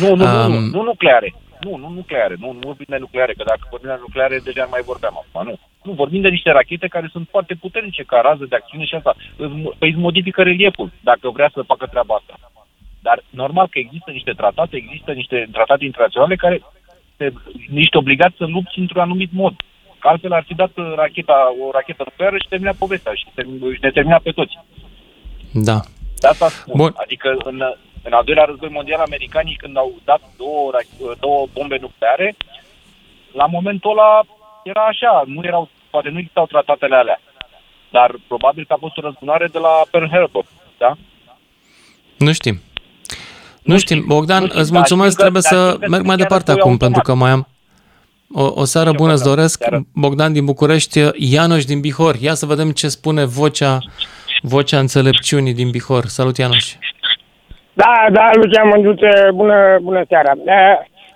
[0.00, 1.34] Nu, nu, um, nu, nu, nu nucleare.
[1.60, 2.36] Nu, nu nucleare.
[2.38, 5.48] Nu, nu vorbim de nucleare, că dacă vorbim de nucleare, deja mai vorbeam acum.
[5.48, 5.58] Nu.
[5.82, 9.14] Nu, vorbim de niște rachete care sunt foarte puternice ca rază de acțiune și asta.
[9.78, 12.34] Păi îți modifică relieful, dacă vrea să facă treaba asta.
[13.02, 16.62] Dar normal că există niște tratate, există niște tratate internaționale care
[17.16, 17.32] te,
[17.70, 19.54] niște obligați să lupți într-un anumit mod.
[19.98, 23.24] Că altfel ar fi dat racheta, o rachetă nucleară și termina povestea și,
[23.74, 24.58] și ne termina pe toți.
[25.52, 25.78] Da.
[26.20, 26.76] De asta spun.
[26.76, 26.92] Bun.
[26.94, 27.62] Adică în,
[28.02, 30.70] în al doilea război mondial, americanii când au dat două,
[31.20, 32.36] două bombe nucleare,
[33.32, 34.22] la momentul ăla
[34.62, 37.20] era așa, nu erau, poate nu existau tratatele alea.
[37.90, 40.44] Dar probabil că a fost o răzbunare de la Pearl Harbor,
[40.78, 40.96] da?
[42.18, 42.60] Nu știm.
[43.62, 44.04] Nu, nu știm.
[44.06, 46.78] Bogdan, nu știm, îți mulțumesc, că, trebuie să merg mai departe acum, automat.
[46.78, 47.48] pentru că mai am
[48.34, 49.64] o, o seară bună îți doresc.
[49.94, 51.00] Bogdan din București,
[51.32, 52.14] Ianoș din Bihor.
[52.20, 53.78] Ia să vedem ce spune vocea
[54.42, 56.04] vocea înțelepciunii din Bihor.
[56.04, 56.74] Salut, Ianuș!
[57.72, 60.32] Da, da, Lucian Mândruță, bună, bună seara.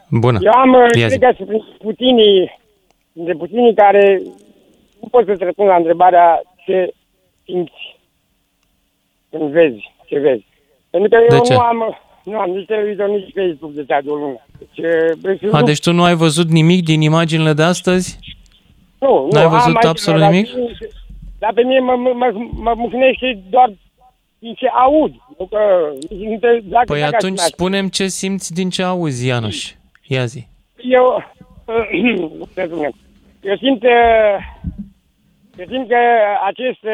[0.09, 0.39] Bună.
[0.43, 2.61] Eu am, cred că sunt puținii,
[3.13, 4.23] de puținii care
[5.01, 6.95] nu pot să-ți răspund la întrebarea ce
[7.45, 7.99] simți
[9.31, 10.45] când vezi, ce vezi.
[10.91, 11.53] Pentru că eu ce?
[11.53, 14.47] nu am, nu am nici televizor, nici Facebook de de o lună.
[15.21, 18.19] Deci, A, deci tu nu ai văzut nimic din imaginile de astăzi?
[18.99, 19.39] Nu, nu.
[19.39, 20.49] ai văzut absolut nimic?
[21.39, 23.73] Dar pe mine mă, mă, mă, mă mucnește doar
[24.39, 25.13] din ce aud.
[25.39, 25.59] Nu că,
[26.63, 29.73] dacă, păi dacă atunci spunem ce simți din ce auzi, Ianuș.
[30.07, 30.47] Ia zi.
[30.77, 31.33] Eu,
[33.51, 33.83] eu simt,
[35.57, 35.99] eu simt că
[36.45, 36.85] acest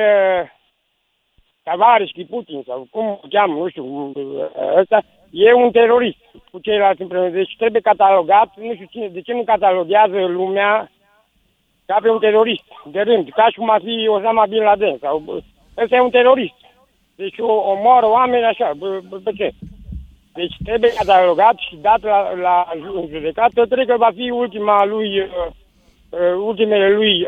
[1.62, 4.12] Tavares, Putin sau cum o cheamă, nu știu,
[4.76, 6.18] ăsta, e un terorist
[6.51, 7.29] cu ceilalți împreună.
[7.29, 10.91] Deci trebuie catalogat, nu știu cine, de ce nu catalogează lumea
[11.87, 14.97] ca pe un terorist de rând, ca și cum ar fi Osama Bin Laden.
[15.01, 15.43] Sau,
[15.76, 16.55] ăsta e un terorist.
[17.16, 18.72] Deci o, omoară oameni așa,
[19.24, 19.51] pe ce?
[20.41, 22.57] Deci trebuie catalogat și dat la, la
[23.12, 25.26] judecată, cred că va fi ultima lui, uh,
[26.09, 26.18] uh,
[26.51, 27.26] ultimele lui,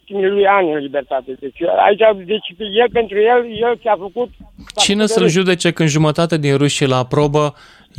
[0.00, 1.36] ultimele lui ani în libertate.
[1.40, 2.48] Deci aici, deci
[2.82, 4.28] el pentru el, el ce a făcut...
[4.76, 7.54] Cine să-l judece când jumătate din ruși la aprobă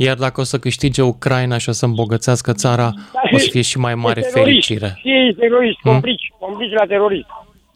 [0.06, 3.62] iar dacă o să câștige Ucraina și o să îmbogățească țara, da, o să fie
[3.62, 4.90] și mai mare fericire.
[4.96, 5.92] Și teroriști, hmm?
[5.92, 7.28] complici, complici la terorist.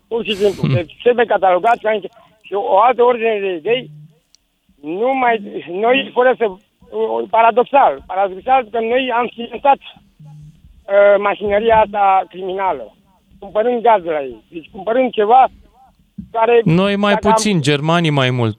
[0.08, 0.62] Pur și simplu.
[0.62, 0.74] Hmm.
[0.74, 1.98] Deci trebuie catalogat ca
[2.42, 3.90] și o altă ordine de idei,
[4.82, 6.44] nu mai, noi fără să,
[7.30, 12.96] paradoxal, paradoxal că noi am finanțat uh, mașinăria asta criminală.
[13.38, 14.44] cumpărând gaz de la ei.
[14.48, 15.46] Deci cumpărând ceva
[16.32, 16.60] care...
[16.64, 18.58] Noi mai dacă am- puțin, germanii mai mult.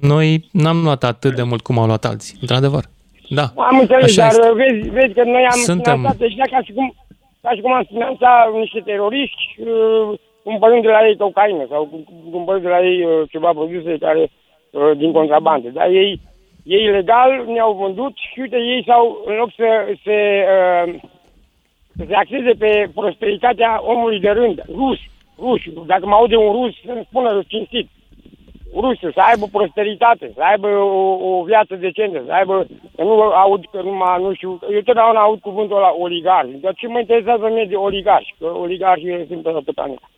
[0.00, 2.84] Noi n-am luat atât de mult cum au luat alții, într-adevăr.
[3.28, 4.52] Da, Am înțeles, așa dar este.
[4.62, 6.94] vezi, vezi că noi am Suntem- finanțat deja ca și cum,
[7.40, 12.30] ca și cum am finanțat niște teroriști uh, cumpărând de la ei cocaină sau cu-
[12.30, 14.22] cumpărând de la ei uh, ceva produse care
[14.70, 15.68] uh, din contrabandă.
[15.68, 16.20] Dar ei,
[16.62, 20.94] ei legal ne-au vândut și uite, ei s-au, în loc să se, uh,
[21.96, 24.98] să se axeze pe prosperitatea omului de rând, rus,
[25.38, 27.88] ruși, dacă mă aude un rus, să-mi spună cinstit,
[28.74, 33.64] rusul, să aibă prosperitate, să aibă o, o viață decentă, să aibă, că nu aud
[33.70, 37.64] că numai, nu știu, eu totdeauna aud cuvântul ăla oligarh, dar ce mă interesează mie
[37.64, 40.10] de oligarhi, că oligarhii sunt pe toată planeta.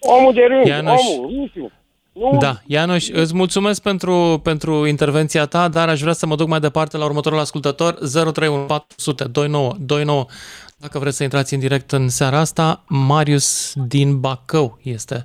[0.00, 1.00] Omul de rând, Ianoș.
[1.16, 1.72] omul, rusul.
[2.20, 6.48] Nu, Da, Ianoș, îți mulțumesc pentru, pentru intervenția ta, dar aș vrea să mă duc
[6.48, 10.24] mai departe la următorul ascultător, 031 400 29 29.
[10.84, 15.16] Dacă vreți să intrați în direct în seara asta, Marius din Bacău este.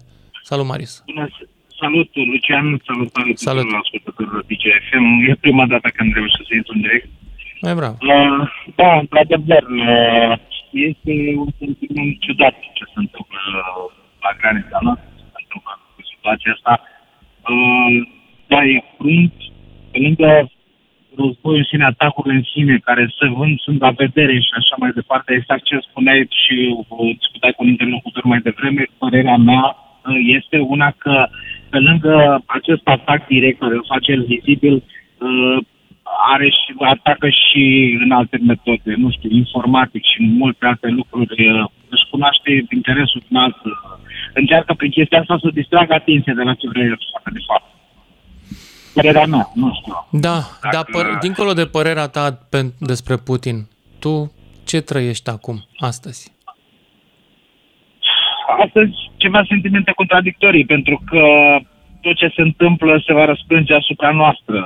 [0.50, 0.94] Salut, Marius!
[1.06, 1.28] Bună,
[1.82, 3.62] salut, Lucian, salut, salut, Salut.
[3.62, 5.06] tuturor ascultătorilor DJFM.
[5.30, 7.08] E prima dată când reușesc să intru în direct.
[7.66, 7.96] Mai bravo!
[8.02, 8.42] Uh,
[8.80, 10.34] da, într-adevăr, uh,
[10.90, 11.14] este
[11.44, 13.40] un sentiment ciudat ce se întâmplă
[14.24, 16.74] la granița noastră, ce se întâmplă cu situația asta.
[17.50, 18.08] Uh,
[18.48, 19.34] da, e crunt,
[19.92, 20.52] pe lângă
[21.18, 24.92] războiul în sine, atacurile în sine, care se vând, sunt la vedere și așa mai
[25.00, 26.56] departe, exact ce spuneai și
[26.90, 31.28] uh, discutai cu un interlocutor mai devreme, părerea mea uh, este una că
[31.70, 34.76] pe lângă acest atac direct care îl face el vizibil,
[35.18, 35.58] uh,
[36.34, 37.64] are și atacă și
[38.04, 41.48] în alte metode, nu știu, informatic și în multe alte lucruri.
[41.48, 43.58] uh, Își cunoaște interesul în alt.
[44.32, 47.30] Uh, Încearcă prin chestia asta să distragă atenția de la ce vrea el să facă
[47.34, 47.64] de fapt.
[48.94, 50.08] Părerea mea, nu știu.
[50.12, 50.38] Da,
[50.72, 53.68] dar păr- dincolo de părerea ta pe- despre Putin,
[54.00, 54.32] tu
[54.66, 56.32] ce trăiești acum, astăzi?
[58.66, 61.24] Astăzi ceva sentimente contradictorii, pentru că
[62.02, 64.64] tot ce se întâmplă se va răspânge asupra noastră.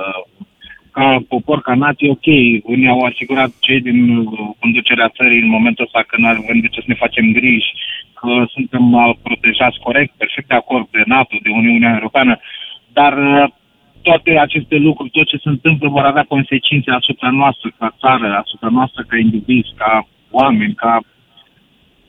[0.96, 2.26] Ca popor, ca nație, ok,
[2.74, 4.26] unii au asigurat cei din uh,
[4.60, 7.70] conducerea țării în momentul ăsta că nu avem de ce să ne facem griji,
[8.20, 12.38] că suntem uh, protejați corect, perfect de acord de NATO, de Uniunea Europeană,
[12.92, 13.48] dar uh,
[14.02, 18.68] toate aceste lucruri, tot ce se întâmplă vor avea consecințe asupra noastră ca țară, asupra
[18.68, 21.00] noastră ca indivizi, ca oameni, ca...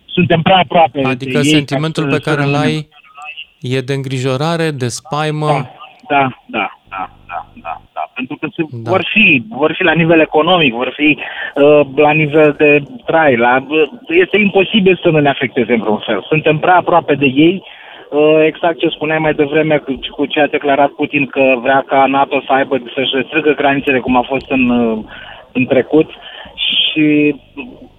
[0.06, 2.88] Suntem prea aproape Adică de ei sentimentul ca să- pe care să îl rămânem-
[3.62, 5.48] ai e de îngrijorare, de spaimă.
[5.48, 5.68] Da,
[6.10, 7.82] da, da, da, da, da.
[8.18, 8.89] Pentru că se, da.
[8.91, 13.65] vor fi, vor fi la nivel economic, vor fi uh, la nivel de trai, la,
[13.70, 16.22] uh, este imposibil să nu ne afecteze în vreun fel.
[16.28, 17.63] Suntem prea aproape de ei,
[18.09, 22.05] uh, exact ce spuneai mai devreme cu, cu ce a declarat Putin că vrea ca
[22.05, 24.97] NATO să aibă, să-și restrângă granițele cum a fost în, uh,
[25.51, 26.09] în trecut
[26.55, 27.36] și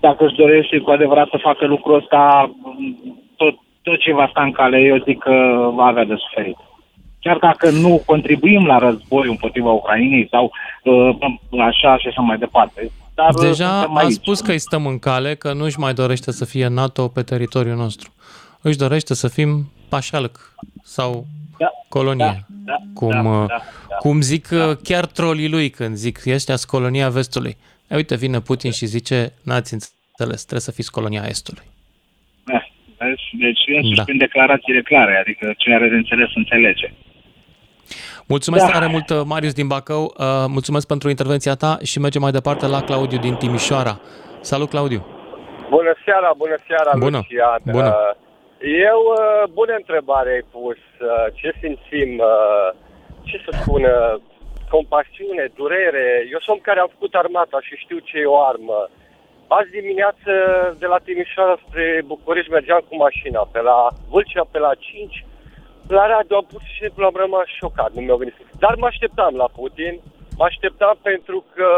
[0.00, 2.50] dacă își dorește cu adevărat să facă lucrul ăsta,
[3.36, 5.34] tot, tot ce va sta în cale, eu zic că
[5.74, 6.56] va avea de suferit
[7.28, 10.52] chiar dacă nu contribuim la război împotriva Ucrainei sau
[10.84, 11.16] uh,
[11.60, 12.90] așa și așa mai departe.
[13.14, 14.12] Dar uh, Deja suntem a aici.
[14.12, 17.22] spus că îi stăm în cale, că nu își mai dorește să fie NATO pe
[17.22, 18.12] teritoriul nostru.
[18.62, 21.26] Își dorește să fim pașalc sau
[21.58, 22.46] Da, colonie.
[22.64, 23.56] da, cum, da, uh, da,
[23.98, 27.56] cum zic uh, chiar trolii lui când zic, ăștia sunt colonia vestului.
[27.88, 31.64] E, uite, vine Putin și zice, n-ați înțeles, trebuie să fiți colonia estului.
[32.44, 32.60] Da,
[32.98, 33.22] vezi?
[33.32, 34.02] Deci însuși Da.
[34.02, 36.92] prin declarațiile clare, adică ce are de înțeles înțelege.
[38.28, 38.72] Mulțumesc Da.
[38.72, 42.66] tare mult, uh, Marius din Bacău, uh, mulțumesc pentru intervenția ta și mergem mai departe
[42.66, 43.94] la Claudiu din Timișoara.
[44.40, 45.00] Salut, Claudiu!
[45.70, 47.60] Bună seara, bună seara, Bună, Lucian.
[47.76, 47.92] bună.
[47.96, 48.14] Uh,
[48.90, 50.76] Eu, uh, bună întrebare ai pus.
[51.00, 52.68] Uh, Ce simțim, uh,
[53.28, 54.14] ce să spun, uh,
[54.74, 56.06] compasiune, durere.
[56.34, 58.78] Eu sunt care am făcut armata și știu ce e o armă.
[59.58, 60.32] Azi dimineață
[60.82, 63.78] de la Timișoara spre București mergeam cu mașina pe la
[64.12, 65.24] Vâlcea, pe la 5.
[65.88, 68.34] La radio am pur și simplu am rămas șocat, nu mi-au venit.
[68.58, 70.00] Dar mă așteptam la Putin,
[70.36, 71.68] mă așteptam pentru că,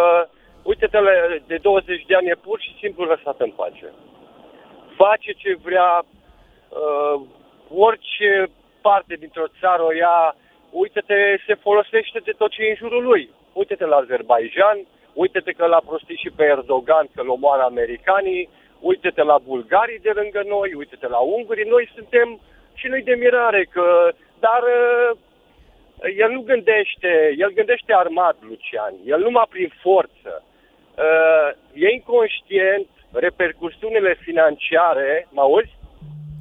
[0.63, 3.89] uite-te, la- de 20 de ani e pur și simplu lăsat în pace.
[4.97, 7.21] Face ce vrea, uh,
[7.75, 8.51] orice
[8.81, 10.37] parte dintr-o țară o ia,
[10.71, 11.15] uite-te,
[11.47, 13.31] se folosește de tot ce e în jurul lui.
[13.53, 14.79] Uite-te la Azerbaijan,
[15.13, 18.49] uite-te că l-a prostit și pe Erdogan că îl omoară americanii,
[18.81, 22.41] uite-te la bulgarii de lângă noi, uite-te la ungurii, noi suntem
[22.75, 25.19] și noi de mirare, că, dar uh,
[26.19, 30.43] el nu gândește, el gândește armat, Lucian, el numai prin forță.
[30.43, 35.79] Uh, e inconștient repercusiunile financiare, mă auzi?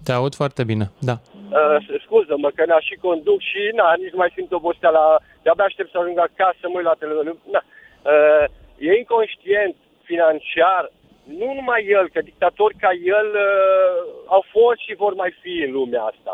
[0.04, 1.16] Te aud foarte bine, da.
[1.58, 5.92] Uh, scuză-mă că n-a și conduc și na, nici nu mai simt oboseala, de-abia aștept
[5.92, 7.36] să ajung acasă, să mă uit la televizor.
[7.52, 7.62] Na.
[7.64, 8.46] Uh,
[8.78, 10.92] e inconștient financiar
[11.38, 13.98] nu numai el, că dictatori ca el uh,
[14.36, 16.34] au fost și vor mai fi în lumea asta.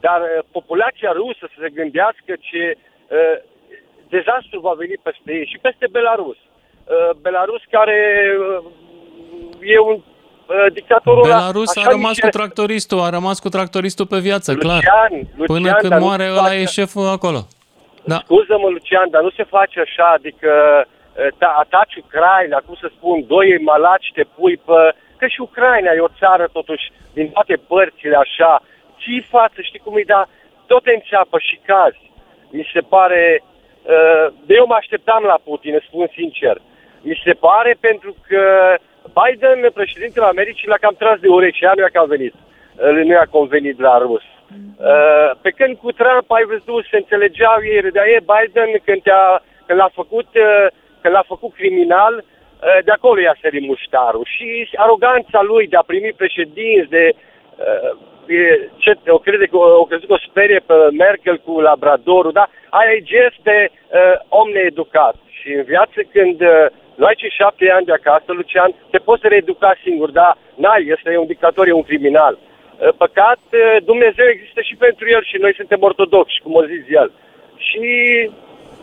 [0.00, 3.36] Dar uh, populația rusă să se gândească ce uh,
[4.08, 6.36] dezastru va veni peste ei și peste Belarus.
[6.36, 7.98] Uh, Belarus care
[8.38, 8.64] uh,
[9.74, 14.06] e un uh, dictatorul Belarus așa a rămas niște- cu tractoristul, a rămas cu tractoristul
[14.06, 14.82] pe viață, Lucian, clar.
[15.10, 17.40] Lucian, Până când dar nu moare se ăla face- e șeful acolo.
[18.06, 18.18] Da.
[18.24, 21.03] Scuză-mă, Lucian, dar nu se face așa, adică uh, ta-
[21.62, 24.94] ataci Ucraina, cum să spun, doi malaci te pui pe...
[25.16, 28.62] Că și Ucraina e o țară, totuși, din toate părțile, așa.
[29.00, 30.28] ții față, știi cum e, dar
[30.66, 32.10] tot te înțeapă și cazi.
[32.50, 33.42] Mi se pare...
[33.82, 36.56] Uh, de eu mă așteptam la Putin, îți spun sincer.
[37.00, 38.44] Mi se pare pentru că
[39.18, 42.34] Biden, președintele Americii, l-a cam tras de urechi și aia nu i-a cam venit.
[42.34, 44.22] Uh, Nu i-a convenit la rus.
[44.78, 49.42] Uh, pe când cu Trump ai văzut, se înțelegeau ei, râdea, e Biden când, te-a,
[49.66, 50.66] când l-a făcut, uh,
[51.04, 54.24] când l-a făcut criminal, uh, de acolo i-a sărit muștarul.
[54.34, 54.48] Și
[54.84, 57.90] aroganța lui de a primi președinți, de uh,
[58.26, 60.74] e, ce, o crede că o, o crezut că o sperie pe
[61.04, 62.46] Merkel cu Labradorul, da?
[62.70, 65.16] Aia e gest de uh, om needucat.
[65.38, 66.66] Și în viață când uh,
[66.98, 70.36] nu ai cei șapte ani de acasă, Lucian, te poți reeduca singur, da?
[70.62, 72.34] N-ai, ăsta e un dictator, e un criminal.
[72.38, 76.84] Uh, Păcat, uh, Dumnezeu există și pentru el și noi suntem ortodoxi, cum a zis
[77.00, 77.12] el.
[77.56, 77.84] Și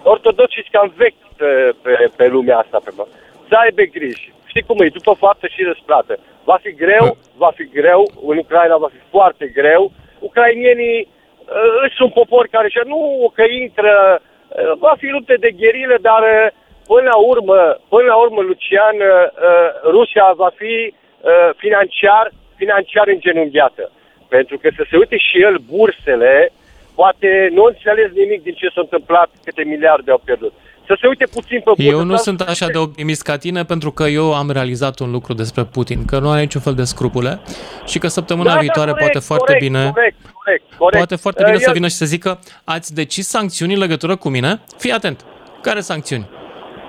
[0.04, 3.06] ortodoxii sunt cam vechi pe, pe, pe lumea asta, pe mă.
[3.48, 4.30] Să aibă grijă.
[4.52, 6.14] Știi cum e, după faptă și răsplată.
[6.44, 9.92] Va fi greu, va fi greu, în Ucraina va fi foarte greu.
[10.20, 15.52] Ucrainienii uh, sunt un popor care și nu că intră, uh, va fi lupte de
[15.60, 16.48] gherilă, dar uh,
[16.92, 17.58] până la urmă,
[17.94, 22.26] până la urmă, Lucian, uh, uh, Rusia va fi uh, financiar,
[22.56, 23.92] financiar îngenunchiată.
[24.36, 26.52] Pentru că să se uite și el bursele,
[26.96, 30.54] poate nu a înțeles nimic din ce s-a întâmplat, câte miliarde au pierdut.
[30.92, 31.84] Să se uite puțin pe bursă.
[31.84, 35.12] Eu nu sau- sunt așa de optimist ca tine pentru că eu am realizat un
[35.12, 37.40] lucru despre Putin, că nu are niciun fel de scrupule
[37.86, 40.98] și că săptămâna Da, da, viitoare corect, poate foarte corect, bine Corect, corect, corect.
[40.98, 44.16] poate foarte bine Uh, să el- vină și să zică ați decis sancțiuni în legătură
[44.16, 44.62] cu mine?
[44.78, 45.26] Fii atent.
[45.62, 46.30] Care sancțiuni?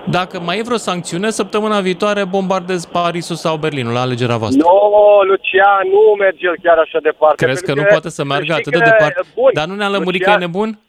[0.09, 4.61] Dacă mai e vreo sancțiune, săptămâna viitoare bombardez Parisul sau Berlinul la alegerea voastră.
[4.65, 7.45] Nu, Lucian, nu merge el chiar așa departe.
[7.45, 9.21] Crezi că pentru nu poate să meargă știi atât de că- departe?
[9.35, 10.79] Bun, Dar nu ne-a lămurit că Lucian, e nebun?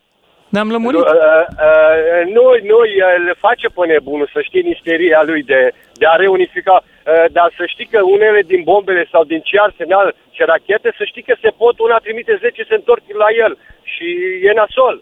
[0.55, 1.01] Ne-am lămurit.
[1.01, 2.79] Uh, uh, nu, nu,
[3.11, 5.61] el face pe nebunul, să știi, în isteria lui de,
[6.01, 6.75] de a reunifica.
[6.85, 11.05] Uh, dar să știi că unele din bombele sau din ce arsenal, ce rachete, să
[11.11, 13.53] știi că se pot, una trimite 10, se întorc la el.
[13.93, 14.07] Și
[14.49, 14.97] e nasol.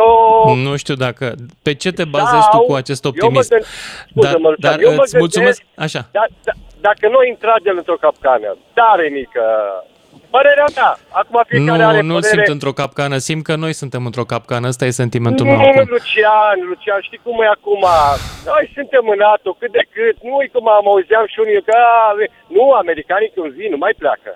[0.00, 0.08] Eu...
[0.66, 1.24] Nu știu dacă...
[1.66, 3.50] Pe ce te bazezi tu Sau- cu acest eu mă optimism?
[3.54, 3.66] gând-
[4.10, 5.58] Scuză-mă, Lucian, dar eu mă îți mulțumesc...
[5.62, 6.00] gândesc- Așa.
[6.18, 6.52] Da, da,
[6.88, 9.44] dacă nu a intrat el într-o capcană, tare mică,
[10.34, 12.32] părerea mea, acum fiecare Nu, are nu părere.
[12.32, 15.86] simt într-o capcană, simt că noi suntem într-o capcană, ăsta e sentimentul meu Nu, acum.
[15.96, 17.84] Lucian, Lucian, știi cum e acum?
[18.50, 21.74] Noi suntem în NATO, cât de cât, nu e cum am auzeam și unii că,
[21.94, 22.14] a,
[22.56, 24.30] nu, americanii când vin, nu mai pleacă.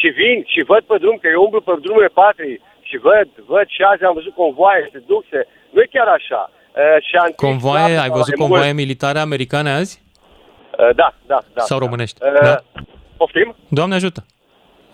[0.00, 3.66] Și vin și văd pe drum, că eu umblu pe drumurile patrii și văd, văd
[3.74, 5.38] și azi am văzut convoaie, se duc, se...
[5.72, 6.40] Nu e chiar așa.
[6.50, 9.94] Uh, și am Convoaie, ai văzut convoaie militare americane azi?
[10.78, 11.62] Uh, da, da, da.
[11.70, 12.18] Sau românești?
[12.24, 12.56] Uh, Da?
[13.16, 13.56] Poftim?
[13.68, 14.20] Doamne ajută!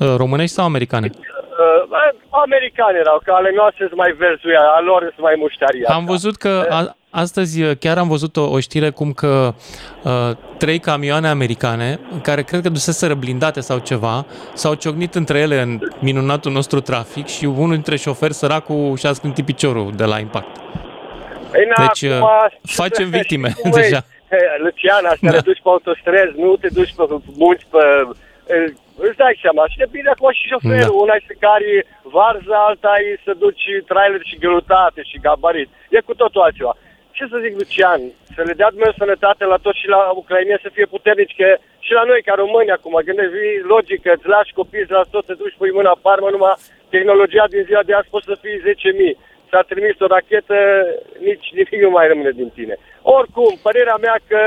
[0.01, 1.11] Uh, Românești sau americane?
[1.13, 1.99] Uh,
[2.31, 5.89] americani erau, că ale noastre sunt mai verzuia, a lor sunt mai muștaria.
[5.89, 9.55] Am văzut că a, astăzi uh, chiar am văzut o, o știre cum că
[10.03, 15.61] uh, trei camioane americane, care cred că duseseră blindate sau ceva, s-au ciocnit între ele
[15.61, 20.57] în minunatul nostru trafic și unul dintre șoferi săracul și-a scântit piciorul de la impact.
[21.51, 23.81] Păi, na, Deci, acum, uh, facem victime cum e?
[23.81, 24.05] deja.
[24.65, 25.31] Lucian, asta Da.
[25.31, 27.03] le duci pe autostrăzi, nu te duci pe
[27.37, 27.79] munți, pe...
[29.01, 30.97] eh, Îți dai seama, și depinde acum și șoferul.
[30.97, 31.03] Da.
[31.05, 31.71] Una e să cari
[32.17, 35.69] varză, alta e să duci trailer și greutate și gabarit.
[35.97, 36.75] E cu totul altceva.
[37.17, 38.01] Ce să zic, Lucian?
[38.35, 41.49] Să le dea Dumnezeu sănătate la toți și la ucrainieni să fie puternici, că
[41.87, 45.25] și la noi, ca români, acum, gândești, vii logică, îți lași copii, îți lași tot,
[45.27, 46.55] te duci, pui mâna parmă, numai
[46.95, 48.63] tehnologia din ziua de azi poți să fii
[49.13, 49.17] 10.000.
[49.51, 50.57] S-a trimis o rachetă,
[51.29, 52.75] nici nimic nu mai rămâne din tine.
[53.03, 54.43] Oricum, părerea mea că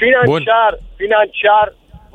[0.00, 1.66] financiar, financiar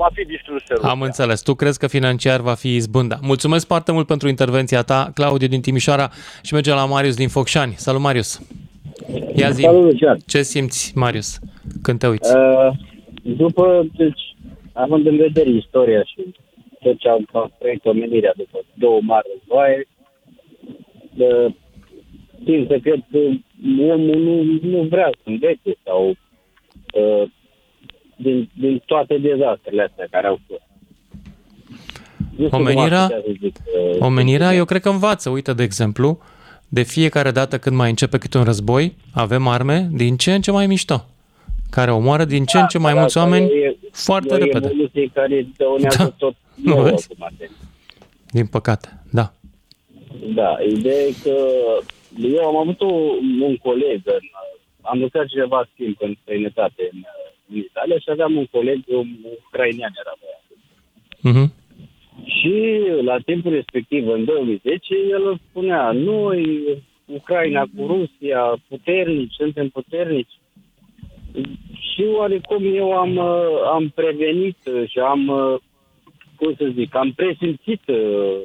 [0.02, 0.74] va fi distrusă.
[0.74, 0.90] Rusia.
[0.90, 1.42] Am înțeles.
[1.42, 3.18] Tu crezi că financiar va fi izbânda.
[3.22, 6.08] Mulțumesc foarte mult pentru intervenția ta, Claudiu din Timișoara
[6.42, 7.74] și mergem la Marius din Focșani.
[7.78, 8.42] Salut, Marius!
[9.36, 10.18] Ia zi, Salut, Lucian.
[10.28, 11.40] ce simți, Marius,
[11.82, 12.36] când te uiți?
[12.36, 12.72] Uh,
[13.22, 14.36] după, deci,
[14.74, 16.34] având în vedere istoria și
[16.84, 19.88] tot ce am construit omenirea după două mari războaie,
[21.18, 21.54] uh,
[22.46, 23.18] simt că cred că
[23.94, 24.36] omul nu,
[24.70, 27.24] nu vrea să învețe sau uh,
[28.22, 30.62] din, din toate dezastrele astea care au fost.
[32.36, 33.56] Nu știu cum aș Omenirea, putea să zic,
[33.92, 35.30] uh, omenirea, eu cred că învață.
[35.30, 36.20] Uite, de exemplu,
[36.68, 40.52] de fiecare dată când mai începe câte un război, avem arme din ce în ce
[40.52, 41.06] mai mișto.
[41.70, 44.38] care omoară din ce în ce mai Dar mulți asta oameni e- foarte e o
[44.38, 44.66] repede.
[44.68, 46.10] evoluție care dăunează Da.
[46.18, 47.08] tot Nu nouă vezi?
[47.12, 47.52] acum, atent.
[48.32, 49.34] Din păcate, da.
[50.36, 51.36] Da, ideea e că
[52.38, 52.94] eu am avut o,
[53.42, 54.26] un coleg, în,
[54.82, 59.08] am lucrat ceva timp în străinătate în, în Italia și aveam un coleg, un
[59.46, 60.58] ucrainean era băiatul.
[61.22, 61.54] Mhm.
[62.24, 66.64] Și la timpul respectiv, în 2010, el spunea, noi,
[67.06, 70.40] Ucraina cu Rusia, puternici, suntem puternici.
[71.94, 75.60] Și oarecum eu am, uh, am prevenit uh, și am, uh,
[76.36, 78.36] cum să zic, am presimțit uh,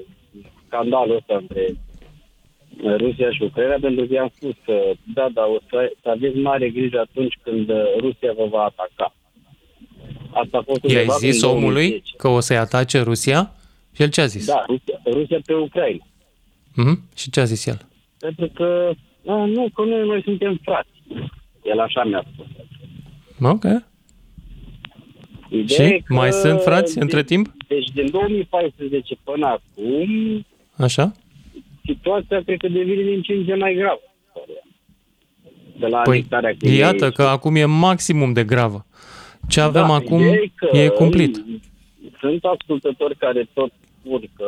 [0.67, 1.94] scandalul ăsta între uh,
[2.83, 6.69] Rusia și Ucraina, pentru că i-am spus că, da, da, o să, să aveți mare
[6.71, 9.15] grijă atunci când uh, Rusia vă va ataca.
[10.31, 12.17] Asta a fost I-ai undeva zis prin omului 2010.
[12.17, 13.53] că o să-i atace Rusia?
[13.95, 14.47] Și el ce a zis?
[14.47, 16.07] Da, Rusia, Rusia pe Ucraina.
[16.75, 17.01] Mhm.
[17.17, 17.81] Și ce a zis el?
[18.19, 18.91] Pentru că,
[19.27, 20.89] a, nu, că noi, noi suntem frați.
[21.63, 22.47] El așa mi-a spus.
[23.51, 23.65] Ok.
[25.49, 26.05] Ideea e Și?
[26.09, 27.53] Mai sunt frați între timp?
[27.69, 30.47] Deci din 2014 până acum,
[30.77, 31.13] Așa?
[31.85, 34.01] Situația cred că devine din ce în ce mai gravă.
[35.79, 36.79] De la Păi, anexarea Crimei.
[36.79, 38.87] iată că acum e maximum de gravă.
[39.49, 41.45] Ce avem Da, acum ideea că e cumplit.
[42.21, 43.73] Sunt ascultători care tot
[44.05, 44.45] spun că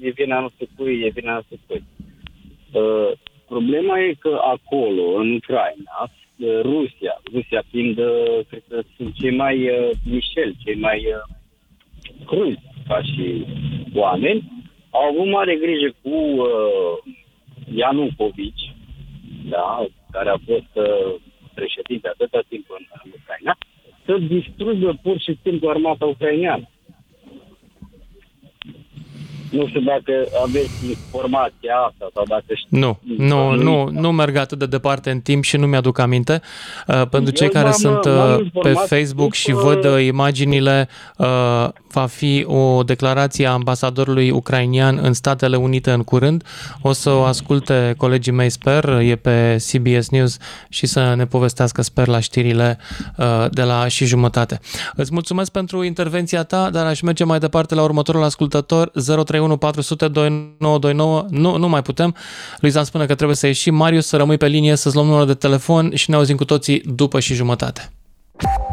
[0.00, 1.84] e, e vina nu știu cui, e vina nu știu cui.
[2.72, 3.10] Uh,
[3.48, 9.36] problema e că acolo, în Ucraina, uh, Rusia, Rusia fiind, uh, cred că sunt cei
[9.36, 11.36] mai uh, mișeli, cei mai uh,
[12.26, 13.44] cruzi ca și
[13.94, 14.59] oameni,
[14.90, 16.96] au avut mare grijă cu uh,
[17.74, 18.74] Ianucovici,
[19.48, 21.14] da, care a fost uh,
[21.54, 23.56] președinte atâta timp în, în Ucraina,
[24.04, 26.68] să distrugă pur și simplu armata ucraineană.
[29.50, 30.12] Nu știu dacă
[30.46, 32.74] aveți informația asta sau dacă știți.
[32.80, 36.40] Nu, nu, nu, nu merg atât de departe în timp și nu mi-aduc aminte.
[36.86, 40.04] Uh, pentru cei care m-am- sunt m-am uh, pe informat Facebook și după- văd uh,
[40.04, 41.26] imaginile, uh,
[41.92, 46.44] va fi o declarație a ambasadorului ucrainian în Statele Unite în curând.
[46.82, 50.36] O să o asculte colegii mei, sper, e pe CBS News
[50.68, 52.78] și să ne povestească, sper, la știrile
[53.16, 54.60] uh, de la și jumătate.
[54.94, 58.90] Îți mulțumesc pentru intervenția ta, dar aș merge mai departe la următorul ascultător,
[59.24, 61.24] 031 400 2929.
[61.28, 62.14] Nu, nu mai putem.
[62.60, 63.74] Luiza îmi spune că trebuie să ieșim.
[63.74, 66.82] Marius, să rămâi pe linie, să-ți luăm numărul de telefon și ne auzim cu toții
[66.84, 67.90] după și jumătate.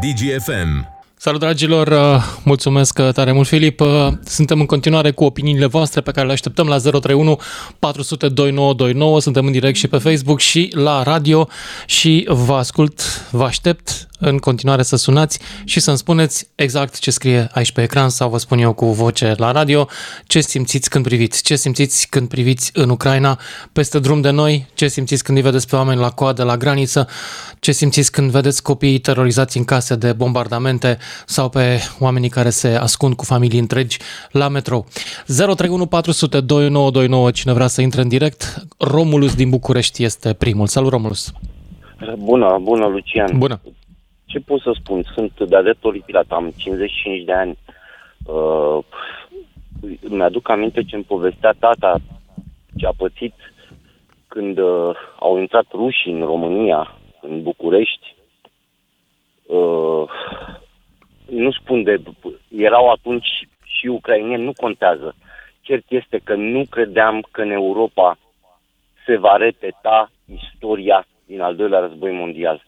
[0.01, 0.95] DGFM.
[1.19, 1.87] Salut, dragilor!
[1.87, 3.79] uh, Mulțumesc uh, tare mult, Filip!
[3.79, 7.39] Uh, Suntem în continuare cu opiniile voastre pe care le așteptăm la 031
[7.79, 9.21] 400 2929.
[9.21, 11.47] Suntem în direct și pe Facebook și la radio
[11.85, 17.49] și vă ascult, vă aștept în continuare să sunați și să-mi spuneți exact ce scrie
[17.53, 19.87] aici pe ecran sau vă spun eu cu voce la radio,
[20.25, 23.39] ce simțiți când priviți, ce simțiți când priviți în Ucraina
[23.71, 27.07] peste drum de noi, ce simțiți când îi vedeți pe oameni la coadă la graniță,
[27.59, 32.67] ce simțiți când vedeți copiii terorizați în case de bombardamente sau pe oamenii care se
[32.67, 33.97] ascund cu familii întregi
[34.31, 34.85] la metrou.
[35.25, 40.67] 031 400 2929, cine vrea să intre în direct, Romulus din București este primul.
[40.67, 41.31] Salut, Romulus!
[42.17, 43.37] Bună, bună, Lucian.
[43.37, 43.59] Bună.
[44.27, 45.03] Ce pot să spun?
[45.13, 47.57] Sunt de-a dreptul oripilat, am 55 de ani.
[48.25, 48.83] Uh,
[50.09, 51.97] mi-aduc aminte ce îmi povestea tata
[52.77, 53.33] ce a pățit
[54.27, 58.15] când uh, au intrat rușii în România, în București.
[59.45, 60.09] Uh,
[61.29, 62.01] nu spun de...
[62.57, 65.15] Erau atunci și ucrainieni, nu contează.
[65.61, 68.17] Cert este că nu credeam că în Europa
[69.05, 72.65] se va repeta istoria din al doilea război mondial.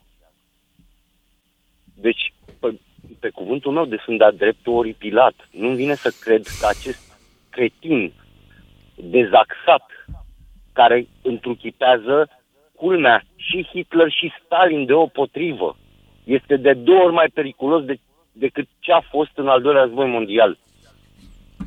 [2.02, 2.80] Deci, pe,
[3.20, 5.34] pe cuvântul meu de sunt de-a dreptul oripilat.
[5.52, 7.20] Nu vine să cred că acest
[7.50, 8.14] cretin
[8.96, 9.86] dezaxat,
[10.74, 12.30] care întruchipează
[12.76, 15.78] culmea și Hitler și Stalin deopotrivă,
[16.24, 18.00] este de două ori mai periculos de,
[18.32, 20.58] decât ce a fost în al doilea război mondial.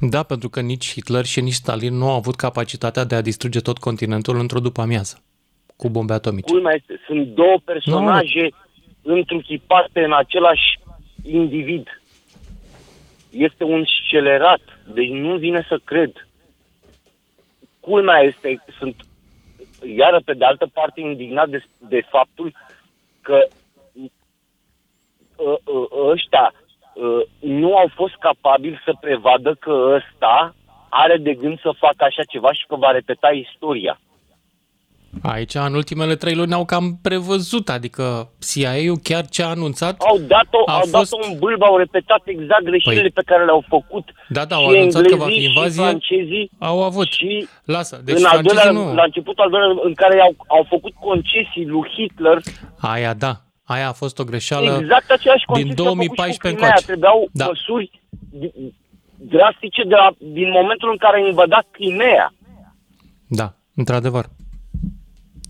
[0.01, 3.61] Da, pentru că nici Hitler și nici Stalin nu au avut capacitatea de a distruge
[3.61, 5.23] tot continentul într-o după amiază
[5.77, 6.53] cu bombe atomice.
[6.53, 8.51] Culmea este, sunt două personaje
[9.03, 10.79] întruchipate în același
[11.25, 12.01] individ.
[13.31, 14.61] Este un scelerat,
[14.95, 16.29] deci nu vine să cred.
[17.81, 18.97] Culmea este, sunt
[19.87, 22.53] iară pe de altă parte indignat de, de faptul
[23.21, 23.47] că
[25.39, 26.53] ă, ă, ăștia
[27.03, 30.55] ă, nu au fost capabili să prevadă că ăsta
[30.89, 34.01] are de gând să facă așa ceva și că va repeta istoria.
[35.23, 40.01] Aici, în ultimele trei luni, au cam prevăzut, adică CIA-ul chiar ce a anunțat...
[40.01, 40.93] Au dat-o, a au fost...
[40.93, 44.63] dat-o în bâlbă, au repetat exact greșelile Păi- pe care le-au făcut Da, da, și
[44.63, 47.07] au anunțat că va fi englezii și invazie, francezii au avut.
[47.11, 48.95] și Lasă, deci în al francezii doilea, nu...
[48.95, 52.39] la începutul al doilea în care au, au făcut concesii lui Hitler
[52.81, 53.33] Aia da,
[53.65, 56.67] Aia a fost o greșeală Exact aceeași din concepție a făcut și cu 2014 Crimea.
[56.67, 56.85] încoace.
[56.87, 57.47] Trebuiau Da.
[57.47, 57.91] măsuri
[58.41, 58.55] di-
[59.35, 62.33] drastice de la, din momentul în care a invadat Crimea.
[63.27, 64.25] Da, într-adevăr.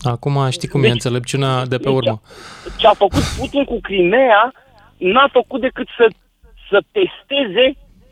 [0.03, 2.21] Acum știi cum e înțelepciunea de pe urmă.
[2.77, 4.53] Ce a făcut Putin cu Crimea
[4.97, 6.07] n-a făcut decât să,
[6.69, 7.65] să testeze,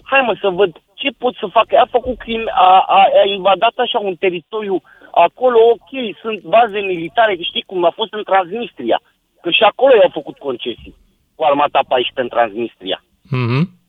[0.04, 1.74] hai mă să văd ce pot să fac.
[1.74, 4.82] A făcut Crimea, a, a, a invadat așa un teritoriu
[5.12, 9.02] acolo, ok, sunt baze militare, știi cum a fost în Transnistria.
[9.42, 10.96] Că și acolo i-au făcut concesii
[11.36, 13.04] cu armata 14 în Transnistria.
[13.30, 13.80] Mhm.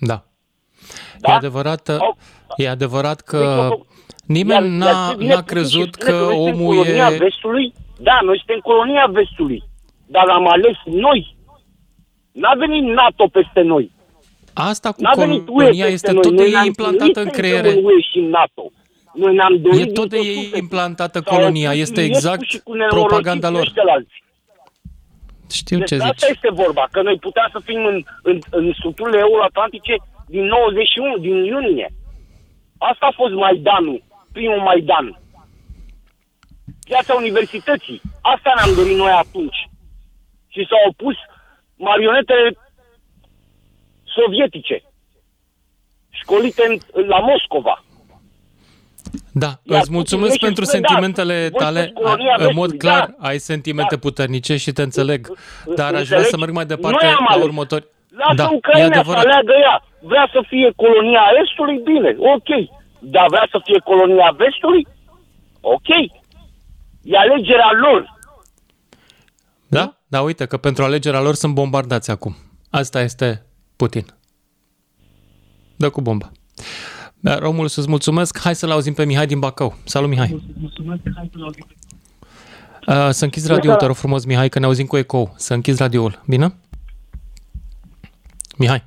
[0.00, 0.24] Da.
[1.22, 1.88] E adevărat,
[2.56, 3.68] e adevărat că
[4.26, 6.74] nimeni Iar- n-a, iar ce vine n-a Putin și crezut spune că noi suntem omul
[6.76, 7.16] colonia e...
[7.16, 9.62] vestului, da, noi suntem colonia vestului,
[10.06, 11.36] dar am ales noi.
[12.32, 13.90] N-a venit NATO peste noi.
[14.52, 16.22] Asta cu N-a venit UE colonia peste este noi.
[16.22, 17.68] tot de Noi ei ne-am implantată chinuit în să creiere.
[17.68, 18.64] intrăm în UE și în NATO.
[19.14, 20.60] Noi ne-am dorit E tot de din ei suflet.
[20.60, 23.60] implantată S-au colonia, opus este Iliescu exact și cu nenorociți propaganda lor.
[23.60, 24.14] ăștialalți.
[25.60, 26.12] Știu ce Despre zici.
[26.14, 29.94] asta este vorba, că noi puteam să fim în, în, în structurile euroatlantice
[30.34, 31.88] din 91, din iunie.
[32.78, 34.02] Asta a fost Maidanul,
[34.32, 35.20] primul Maidan.
[36.84, 38.00] Piața universității.
[38.22, 39.68] Asta ne-am dorit noi atunci.
[40.48, 41.14] Și s-au opus
[41.76, 42.56] marionetele
[44.04, 44.82] sovietice,
[46.10, 46.62] școlite
[46.92, 47.84] în, la Moscova.
[49.32, 51.80] Da, Iar îți mulțumesc Putin pentru spune, da, sentimentele voi tale.
[51.84, 53.26] sunteți colonia În mod vestului, clar, da.
[53.28, 55.26] ai sentimente puternice și te înțeleg.
[55.74, 56.28] Dar aș vrea Înțelegi?
[56.28, 57.44] să merg mai departe Noi am la ales.
[57.44, 57.86] următori.
[58.08, 59.24] Lasă Da, e Ucraina să adevărat.
[59.24, 59.84] aleagă ea.
[60.10, 61.78] Vrea să fie colonia Estului?
[61.90, 62.50] Bine, ok.
[63.14, 64.86] Dar vrea să fie colonia Vestului?
[65.60, 65.88] Ok.
[67.02, 68.14] E alegerea lor.
[69.68, 69.96] Da?
[70.08, 72.36] Da, uite că pentru alegerea lor sunt bombardați acum.
[72.70, 73.46] Asta este
[73.76, 74.04] Putin.
[75.76, 76.30] Dă cu bomba.
[77.20, 78.38] Da, Romul, să-ți mulțumesc.
[78.38, 79.74] Hai să-l auzim pe Mihai din Bacău.
[79.84, 80.42] Salut, Mihai.
[82.86, 85.32] Uh, să închizi radioul, te rog frumos, Mihai, că ne auzim cu ecou.
[85.36, 86.22] Să închizi radioul.
[86.26, 86.54] Bine?
[88.56, 88.84] Mihai,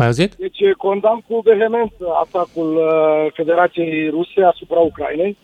[0.00, 0.34] mai auzit?
[0.34, 5.36] Deci condamn cu vehemență atacul uh, Federației Ruse asupra Ucrainei,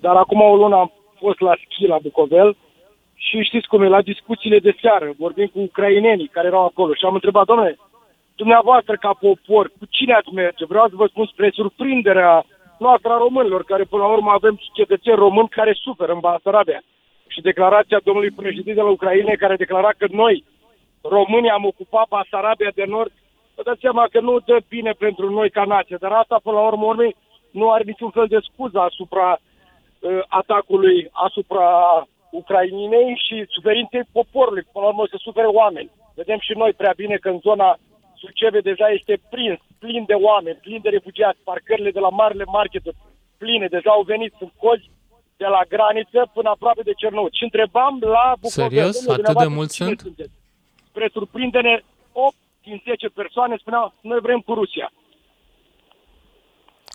[0.00, 0.92] dar acum o lună am
[1.22, 2.56] fost la schi la Bucovel
[3.14, 7.04] și știți cum e, la discuțiile de seară, vorbim cu ucrainenii care erau acolo și
[7.04, 7.78] am întrebat, domnule,
[8.36, 10.64] dumneavoastră ca popor, cu cine ați merge?
[10.64, 12.44] Vreau să vă spun spre surprinderea
[12.78, 16.82] noastră a românilor, care până la urmă avem cetățeni români care suferă în Basarabia.
[17.26, 20.44] Și declarația domnului președinte al Ucrainei care declara că noi,
[21.02, 23.12] românii, am ocupat Basarabia de Nord,
[23.54, 26.66] vă dați seama că nu dă bine pentru noi ca nație, dar asta până la
[26.66, 27.16] urmă urmei
[27.50, 31.66] nu are niciun fel de scuză asupra uh, atacului asupra
[32.30, 34.66] Ucrainei și suferinței poporului.
[34.72, 35.90] Până la urmă să sufere oameni.
[36.14, 37.78] Vedem și noi prea bine că în zona
[38.14, 42.82] Suceve deja este prins, plin de oameni, plin de refugiați, parcările de la marile market
[43.38, 44.90] pline, deja au venit, sunt cozi
[45.36, 47.36] de la graniță până aproape de Cernăuți.
[47.38, 48.94] Și întrebam la Bucovea, Serios?
[49.04, 50.00] "Domnule, Atât de dumneavoastră mulți cine sunt?
[50.00, 50.32] sunteți?"
[50.88, 51.84] Spre surprindere, 8
[52.64, 54.92] din 10 persoane spuneau, noi vrem cu Rusia.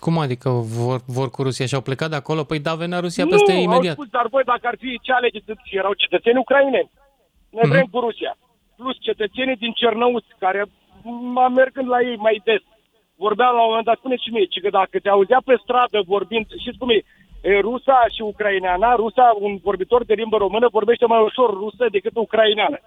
[0.04, 2.42] Cum adică vor, vor cu Rusia și au plecat de acolo?
[2.44, 3.94] Păi da, venea Rusia nu, peste au imediat.
[3.94, 6.90] spus, dar voi dacă ar fi ce alegeți, și erau cetățeni ucraineni.
[7.50, 7.70] Noi Mhm.
[7.72, 8.36] vrem cu Rusia.
[8.76, 12.62] Plus cetățenii din Cernăuți, care m- mergând la ei mai des,
[13.16, 15.98] vorbeau la un moment dat, spuneți și mie, ci că dacă te auzea pe stradă
[16.06, 17.00] vorbind, știți cum e,
[17.42, 22.16] e, rusa și ucraineana, rusa, un vorbitor de limbă română, vorbește mai ușor rusă decât
[22.16, 22.78] ucraineană.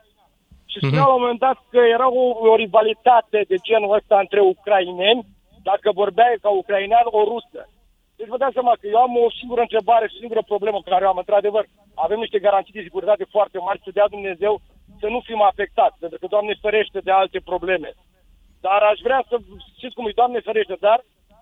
[0.74, 1.10] Și spunea Mhm.
[1.10, 5.22] la un moment dat că era o, o rivalitate de genul ăsta între ucraineni,
[5.70, 7.62] dacă vorbeai ca ucrainean, o rusă.
[8.18, 11.06] Deci vă dați seama că eu am o singură întrebare și o singură problemă care
[11.06, 11.18] o am.
[11.24, 11.64] Într-adevăr,
[12.06, 14.54] avem niște garanții de securitate foarte mari, să dea Dumnezeu
[15.00, 17.90] să nu fim afectați, pentru că, Doamne ferește, de alte probleme.
[18.66, 19.36] Dar aș vrea să,
[19.78, 21.00] știți cum e, Doamne ferește, dar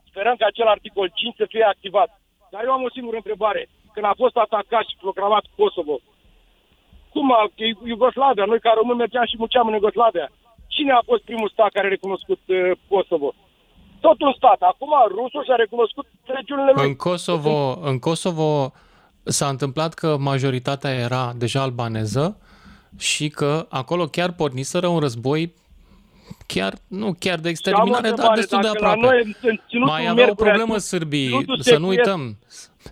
[0.09, 2.09] sperăm că acel articol 5 să fie activat.
[2.51, 3.67] Dar eu am o singură întrebare.
[3.93, 5.95] Când a fost atacat și proclamat Kosovo,
[7.13, 10.27] cum a, că Iugoslavia, noi ca români mergeam și munceam în Iugoslavia,
[10.67, 12.57] cine a fost primul stat care a recunoscut uh,
[12.89, 13.33] Kosovo?
[13.99, 14.59] Tot un stat.
[14.61, 16.85] Acum rusul și-a recunoscut regiunile lui.
[16.87, 18.71] În Kosovo, în Kosovo
[19.23, 22.37] s-a întâmplat că majoritatea era deja albaneză
[22.97, 25.53] și că acolo chiar porniseră un război
[26.47, 29.15] chiar, nu chiar de exterminare, dar întrebare, destul de dacă la aproape.
[29.15, 32.05] noi în- în ținutul Mai aveau o Miercurea problemă Sud, sârbii, ținutul să nu secuiesc.
[32.07, 32.37] uităm.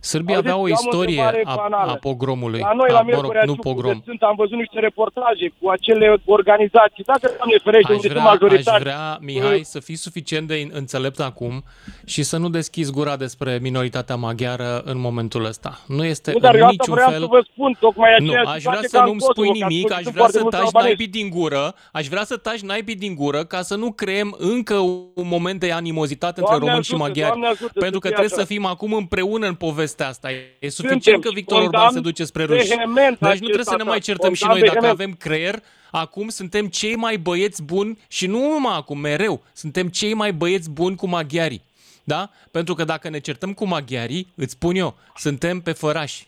[0.02, 1.92] Sârbii Auziți, aveau o eu am o istorie întrebare a, banală.
[1.92, 2.60] a pogromului.
[2.60, 3.92] La noi, a, la mă rog, Miercurea nu Sud, pogrom.
[3.92, 7.04] unde sunt, am văzut niște reportaje cu acele organizații.
[7.04, 8.84] Dacă, Doamne ferește, Aș unde vrea, sunt aș majoritari.
[8.84, 11.64] vrea, Mihai, să fii suficient de înțelept acum
[12.06, 15.80] și să nu deschizi gura despre minoritatea maghiară în momentul ăsta.
[15.88, 17.20] Nu este Nu, dar în eu asta niciun vreau fel...
[17.20, 19.60] să vă spun, tocmai Nu, aceea aș situație vrea să ca în nu-mi Kosovo, spui
[19.60, 20.96] că ați nimic, spus aș sunt vrea foarte să mulți taci albanezi.
[20.98, 24.76] naipii din gură, aș vrea să taci naipii din gură ca să nu creăm încă
[25.22, 27.32] un moment de animozitate între Doamne români și ajută, maghiari.
[27.32, 28.46] Doamne ajută să pentru că fie trebuie așa.
[28.46, 30.30] să fim acum împreună în poveste povestea asta.
[30.60, 32.68] E suficient că Victor Orban se duce spre ruși.
[32.68, 35.64] Deci nu trebuie să ne mai certăm și noi dacă avem creier.
[35.92, 39.44] Acum suntem cei mai băieți buni și nu numai acum, mereu.
[39.54, 41.62] Suntem cei mai băieți buni cu maghiarii.
[42.04, 42.30] Da?
[42.52, 46.28] Pentru că dacă ne certăm cu maghiarii, îți spun eu, suntem pe fărași.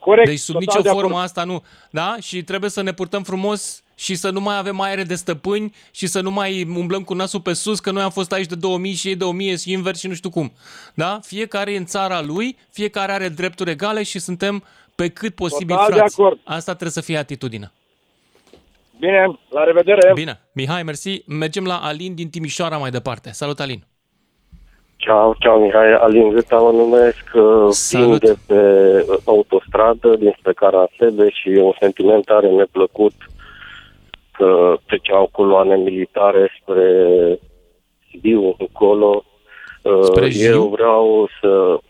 [0.00, 0.28] Corect.
[0.28, 1.64] Deci sub nicio formă asta nu.
[1.90, 2.16] Da?
[2.20, 6.06] Și trebuie să ne purtăm frumos și să nu mai avem aere de stăpâni și
[6.06, 8.94] să nu mai umblăm cu nasul pe sus, că noi am fost aici de 2000
[8.94, 10.52] și ei de 1000 și invers și nu știu cum.
[10.94, 11.18] Da?
[11.22, 14.64] Fiecare e în țara lui, fiecare are drepturi egale și suntem
[14.94, 16.16] pe cât posibil Total frați.
[16.16, 16.40] de acord.
[16.44, 17.72] Asta trebuie să fie atitudinea.
[18.98, 20.12] Bine, la revedere.
[20.14, 20.40] Bine.
[20.52, 21.22] Mihai, mersi.
[21.26, 23.30] Mergem la Alin din Timișoara mai departe.
[23.32, 23.84] Salut, Alin.
[24.96, 27.24] Ciao, ciao Mihai, Alin Gâta mă numesc,
[27.90, 28.60] vin de pe
[29.24, 33.12] autostradă dinspre Carasebe și un sentiment tare neplăcut
[34.32, 37.08] că treceau coloane militare spre
[38.10, 39.24] Sibiu, încolo.
[40.02, 40.68] Spre Eu Jiu?
[40.68, 41.80] vreau să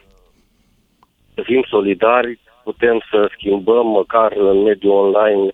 [1.35, 5.49] să fim solidari, putem să schimbăm măcar în mediul online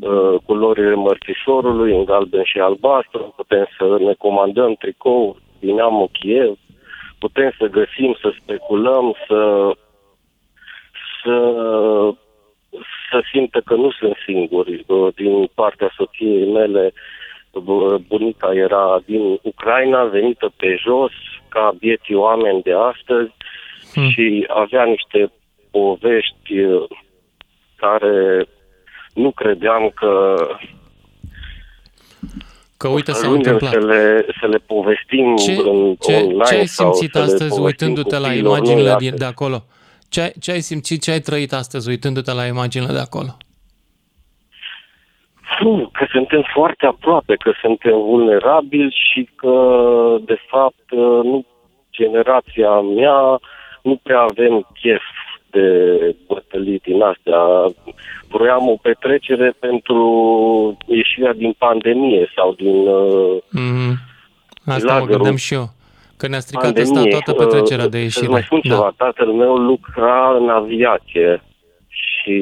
[0.00, 6.58] uh, culorile mărțișorului în galben și albastru, putem să ne comandăm tricou din Dinamo Kiev,
[7.18, 9.70] putem să găsim, să speculăm, să
[11.22, 11.36] să
[13.10, 14.84] să simtă că nu sunt singuri.
[14.86, 16.92] Uh, Din partea soției mele,
[17.52, 21.12] bu- bunica era din Ucraina, venită pe jos,
[21.48, 23.30] ca bieții oameni de astăzi
[23.94, 24.08] Hmm.
[24.10, 25.32] și avea niște
[25.70, 26.86] povești uh,
[27.76, 28.46] care
[29.14, 30.36] nu credeam că
[32.76, 33.82] Că uite s-a ajungem întâmplat.
[33.82, 37.24] să le, să le povestim Ce, în ce, online ce ai sau simțit să le
[37.24, 39.64] astăzi povestim uitându-te la copiilor imaginile noi din, de acolo?
[40.10, 43.36] Ce ai, ce ai simțit, ce ai trăit astăzi uitându-te la imaginile de acolo?
[45.58, 49.54] Fu, că suntem foarte aproape, că suntem vulnerabili și că,
[50.24, 50.90] de fapt,
[51.22, 51.44] nu
[51.90, 53.40] generația mea
[53.82, 55.02] nu prea avem chef
[55.50, 55.66] de
[56.26, 57.40] bătălii din astea.
[58.28, 63.92] Vroiam o petrecere pentru ieșirea din pandemie sau din uh, Mm-hmm.
[64.64, 65.68] Asta mă Lagărul gândeam și eu.
[66.20, 67.10] Că ne-a stricat asta pandemie.
[67.10, 68.24] toată petrecerea de Uh, ieșire.
[68.24, 68.74] Să mai spun Da.
[68.74, 71.42] ceva, tatăl meu lucra în aviație
[71.88, 72.38] și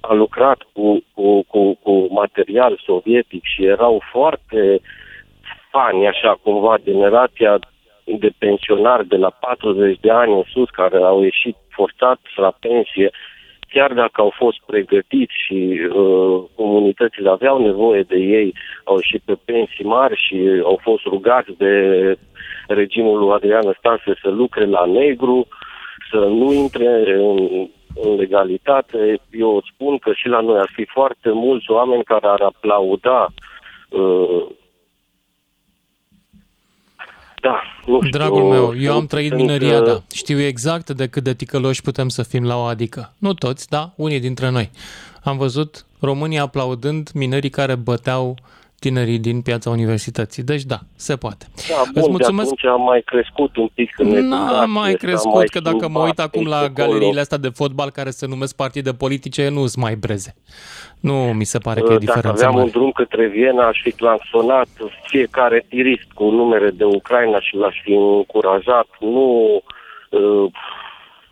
[0.00, 4.80] a lucrat cu, cu, cu, cu material sovietic și erau foarte
[5.70, 7.58] fani, așa cumva, generația
[8.04, 13.10] de pensionari de la 40 de ani în sus, care au ieșit forțat la pensie,
[13.68, 18.54] chiar dacă au fost pregătiți și uh, comunitățile aveau nevoie de ei,
[18.84, 21.72] au ieșit pe pensii mari și au fost rugați de
[22.66, 25.48] regimul lui Adrian Stase să lucre la negru,
[26.10, 27.68] să nu intre în,
[28.02, 29.20] în legalitate.
[29.30, 33.28] Eu spun că și la noi ar fi foarte mulți oameni care ar aplauda
[33.90, 34.46] uh,
[37.48, 40.02] da, nu știu, Dragul meu, eu am sunt- trăit sunt, mineria, uh, da.
[40.14, 43.12] Știu exact de cât de ticăloși putem să fim la o adică.
[43.18, 44.70] Nu toți, da, unii dintre noi.
[45.24, 48.36] Am văzut România aplaudând minerii care băteau
[48.78, 50.42] tinerii din piața universității.
[50.42, 51.46] Deci da, se poate.
[51.68, 52.48] Da, bun, Îți mulțumesc.
[52.48, 55.60] de atunci am mai crescut un pic în N-a educație, mai s-a crescut, mai că
[55.60, 56.86] dacă mă schimbat uit acum la aici, acolo.
[56.86, 60.34] galeriile astea de fotbal care se numesc partide politice, nu sunt mai breze.
[61.00, 62.70] Nu mi se pare că e Uh, Dacă diferență aveam un mare.
[62.70, 64.68] drum către Viena, aș fi clansonat
[65.02, 68.86] fiecare tirist cu numere de Ucraina și l-aș fi încurajat.
[69.00, 69.62] Nu
[70.10, 70.50] uh,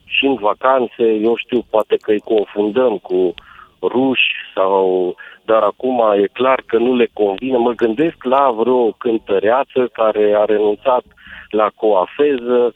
[0.04, 3.34] și în vacanțe, eu știu, poate că îi confundăm cu
[3.82, 5.16] ruși sau...
[5.44, 7.56] Dar acum e clar că nu le convine.
[7.56, 11.04] Mă gândesc la vreo cântăreață care a renunțat
[11.50, 12.72] la coafeză,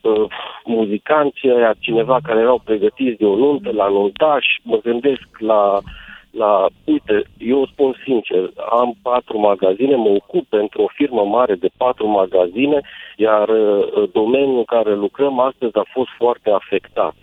[0.00, 0.24] uh,
[0.64, 5.80] muzicanții ăia, cineva care erau pregătiți de o nuntă, la nuntaș, mă gândesc la,
[6.30, 11.68] la, uite, eu spun sincer, am patru magazine, mă ocup pentru o firmă mare de
[11.76, 12.80] patru magazine,
[13.16, 17.14] iar uh, domeniul în care lucrăm astăzi a fost foarte afectat.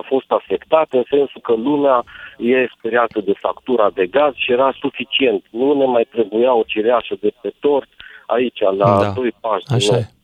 [0.00, 2.04] A fost afectat în sensul că lumea
[2.38, 5.44] e speriată de factura de gaz și era suficient.
[5.50, 7.88] Nu ne mai trebuia o cireașă de pe tort
[8.26, 10.00] aici, la Da, doi pași de Așa noi.
[10.00, 10.16] e.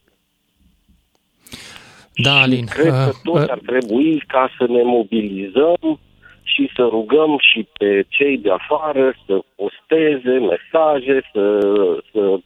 [2.17, 2.67] Da, Alin.
[2.67, 5.99] Cred că uh, toți uh, ar trebui ca să ne mobilizăm
[6.43, 11.61] și să rugăm și pe cei de afară să posteze mesaje, să,
[12.13, 12.39] să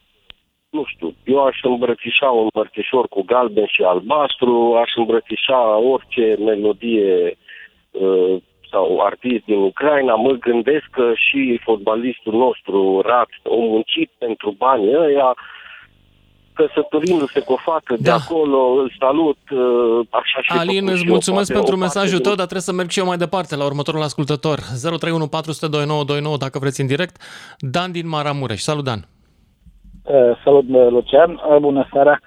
[0.71, 7.37] nu știu, eu aș îmbrățișa un mărțișor cu galben și albastru, aș îmbrățișa orice melodie
[7.91, 8.37] uh,
[8.71, 14.95] sau artist din Ucraina, mă gândesc că și fotbalistul nostru, Rat, a muncit pentru banii
[14.97, 15.35] ăia,
[16.53, 21.07] căsătorindu-se cu o fată de acolo, îl salut, uh, așa și Alin, făcut îți și
[21.07, 23.07] eu, mulțumesc poate pentru o parte mesajul din- tău, dar trebuie să merg și eu
[23.07, 24.59] mai departe la următorul ascultător.
[24.59, 27.17] 031 400 2929 dacă vreți în direct.
[27.59, 28.61] Dan din Maramureș.
[28.61, 29.01] Salut, Dan.
[30.09, 31.31] Uh, Salut, Lucian.
[31.49, 32.19] Uh, Bună seara.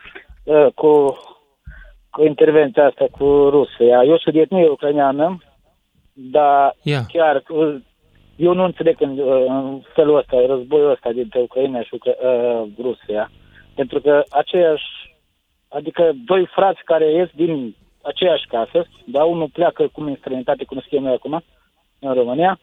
[0.44, 1.18] uh, cu,
[2.10, 4.04] cu intervenția asta cu Rusia.
[4.04, 5.38] Eu sunt etnie ucraineană,
[6.14, 7.02] dar yeah.
[7.08, 7.76] chiar uh,
[8.36, 12.64] eu nu înțeleg în, uh, în felul ăsta, războiul ăsta dintre Ucraina și Ucra- uh,
[12.82, 13.32] Rusia.
[13.76, 14.86] Pentru că aceeași,
[15.70, 20.84] adică doi frați care ies din aceeași casă, dar unul pleacă cum în străinătate, cum
[20.90, 21.44] se noi acum,
[22.00, 22.60] în România,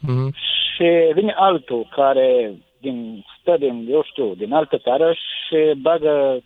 [0.00, 0.34] Mhm.
[0.74, 2.52] și vine altul care
[2.82, 6.40] din, stă din, eu știu, din altă țară și bagă,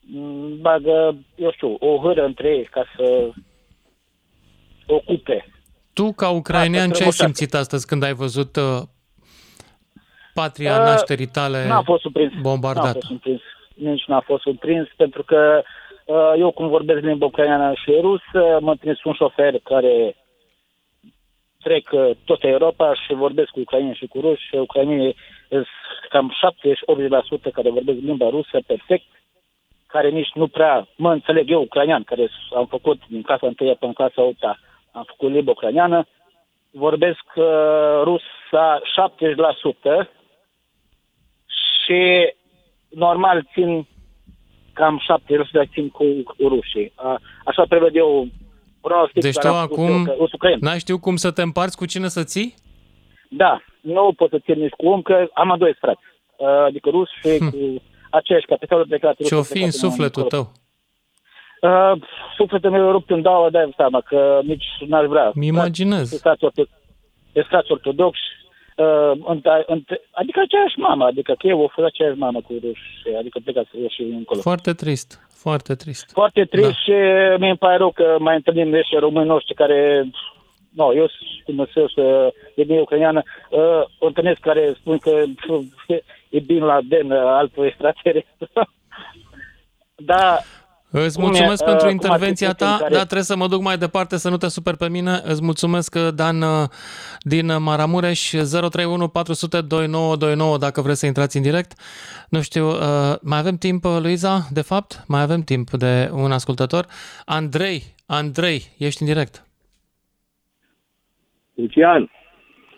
[0.00, 3.30] m, bagă, eu știu, o hâră între ei ca să
[4.86, 5.46] ocupe.
[5.92, 7.24] Tu, ca ucrainean, Asta ce ai strămoșească.
[7.24, 8.80] simțit astăzi când ai văzut uh,
[10.34, 12.32] patria Uh, nașterii tale N-a fost surprins.
[12.32, 12.92] N-a bombardată?
[12.92, 13.40] fost surprins.
[13.74, 15.62] Nici n-a fost surprins, pentru că
[16.06, 20.16] uh, eu, cum vorbesc limba ucraineană și rusă, mă întâlnesc un șofer care
[21.62, 24.46] trec uh, toată Europa și vorbesc cu ucraineni și cu ruși.
[24.46, 25.16] și Ucrainenii
[25.48, 25.66] sunt
[26.08, 26.32] cam
[27.48, 29.06] 70-80% care vorbesc limba rusă perfect,
[29.86, 33.76] care nici nu prea mă înțeleg eu, ucrainean, care am făcut din clasa 1 până
[33.78, 34.42] în clasa 8
[34.92, 36.06] am făcut limba ucraineană,
[36.70, 37.44] vorbesc uh,
[38.02, 38.80] rusa
[40.04, 40.08] 70%
[41.84, 42.32] și
[42.88, 43.86] normal țin
[44.72, 45.00] cam
[45.64, 46.92] 70% țin cu, cu rușii.
[46.94, 48.26] A, așa prevăd eu
[48.82, 50.58] pronostic Deci tu care am spus eu, acum că- ucrain.
[50.60, 52.54] n-ai știu cum să te împarți cu cine să ții?
[53.28, 56.00] Da, nu pot să țin nici cu om, că am doi frați.
[56.36, 59.16] Uh, Adică rus și cu aceeași capitală plecat.
[59.24, 60.52] Ce o fi în sufletul tău?
[61.60, 61.92] Uh,
[62.36, 65.30] sufletul meu e rupt în două, dai seama că nici n-aș vrea.
[65.34, 66.08] Mi imaginez.
[66.08, 66.70] Sunt frați orto-
[67.32, 68.20] sunt frați ortodoxi,
[68.76, 73.16] uh, între, între, adică aceeași mamă, adică că eu o fost aceeași mamă cu ruși,
[73.18, 74.40] adică plecați și încolo.
[74.40, 76.10] Foarte trist, foarte trist.
[76.12, 76.82] Foarte trist da.
[76.84, 76.94] și
[77.38, 80.04] mi îmi pare rău că mai întâlnim niște români noștri care,
[80.70, 81.06] nu, eu
[81.44, 85.88] cum să să e bine ucraineană, uh, o întâlnesc care spun că pf,
[86.28, 88.48] e bine la den uh, altul extraterestru.
[90.12, 90.38] da,
[90.92, 93.22] Îți Cum e, mulțumesc uh, pentru cum intervenția ar fi ta, Putin care- dar trebuie
[93.32, 95.20] să mă duc mai departe să nu te super pe mine.
[95.24, 96.68] Îți mulțumesc, uh, Dan uh,
[97.20, 101.72] din Maramureș, 031 400 2929 dacă vreți să intrați în direct.
[102.28, 105.04] Nu știu, uh, mai avem timp, uh, Luiza, de fapt?
[105.08, 106.86] Mai avem timp de un ascultător.
[107.24, 109.46] Andrei, Andrei, ești în direct.
[111.54, 112.10] Lucian,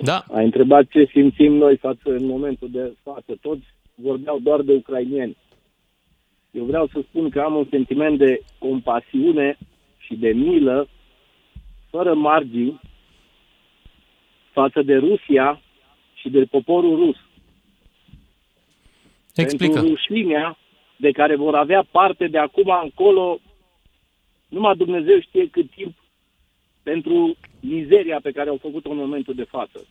[0.00, 0.24] da.
[0.32, 3.36] ai întrebat ce simțim noi față în momentul de față.
[3.40, 3.64] Toți
[3.94, 5.36] vorbeau doar de ucrainieni.
[6.54, 9.58] Eu vreau să spun că am un sentiment de compasiune
[9.98, 10.88] și de milă
[11.90, 12.80] fără margini
[14.52, 15.60] față de Rusia
[16.14, 17.16] și de poporul rus.
[19.34, 19.72] Explică.
[19.72, 20.58] Pentru rușinea
[20.96, 23.38] de care vor avea parte de acum încolo,
[24.48, 25.94] numai Dumnezeu știe cât timp
[26.82, 29.86] pentru mizeria pe care au făcut-o în momentul de față.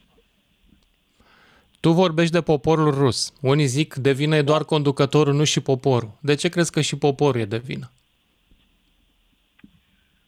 [1.83, 3.33] Tu vorbești de poporul rus.
[3.41, 6.09] Unii zic de vină e doar conducătorul, nu și poporul.
[6.21, 7.91] De ce crezi că și poporul e de vină?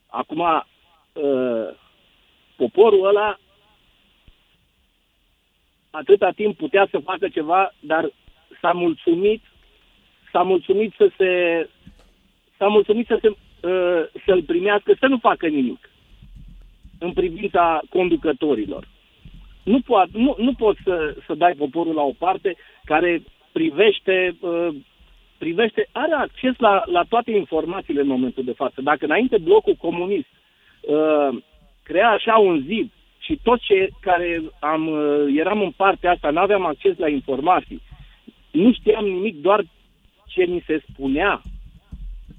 [0.07, 1.68] Acum, uh,
[2.56, 3.40] poporul ăla
[5.90, 8.11] atâta timp putea să facă ceva, dar
[8.61, 9.41] s-a mulțumit,
[10.32, 11.30] s-a mulțumit să se,
[12.57, 15.90] s-a mulțumit să se, uh, să-l primească, să nu facă nimic
[16.99, 18.94] în privința conducătorilor.
[19.65, 23.21] Nu, poate, nu, nu poți să, să dai poporul la o parte care
[23.51, 24.67] privește, uh,
[25.37, 28.81] privește are acces la, la toate informațiile în momentul de față.
[28.81, 30.27] Dacă înainte blocul comunist
[30.81, 31.37] uh,
[31.83, 36.39] crea așa un zid și toți cei care am, uh, eram în partea asta nu
[36.39, 37.81] aveam acces la informații,
[38.51, 39.63] nu știam nimic, doar
[40.27, 41.41] ce ni se spunea.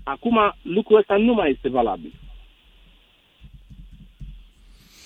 [0.05, 2.13] Acum lucrul ăsta nu mai este valabil.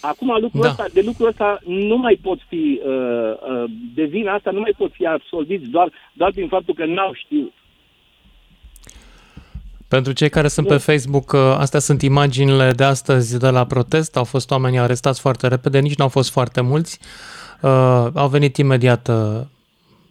[0.01, 0.69] Acum lucrul Da.
[0.69, 4.75] ăsta, de lucrul ăsta nu mai pot fi, uh, uh, de vina asta nu mai
[4.77, 7.53] pot fi absolviți doar, doar prin faptul că n-au știut.
[9.89, 14.17] Pentru cei care sunt pe Facebook, uh, astea sunt imaginile de astăzi de la protest.
[14.17, 16.99] Au fost oamenii arestați foarte repede, nici nu au fost foarte mulți.
[17.61, 19.41] Uh, au venit imediat uh,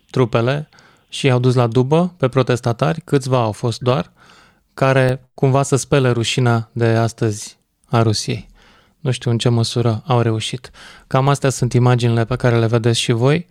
[0.09, 0.69] trupele
[1.09, 3.01] și i-au dus la dubă pe protestatari.
[3.01, 4.11] Câțiva au fost doar,
[4.73, 8.48] care cumva să spele rușina de astăzi a Rusiei.
[8.99, 10.71] Nu știu în ce măsură au reușit.
[11.07, 13.47] Cam astea sunt imaginile pe care le vedeți și voi.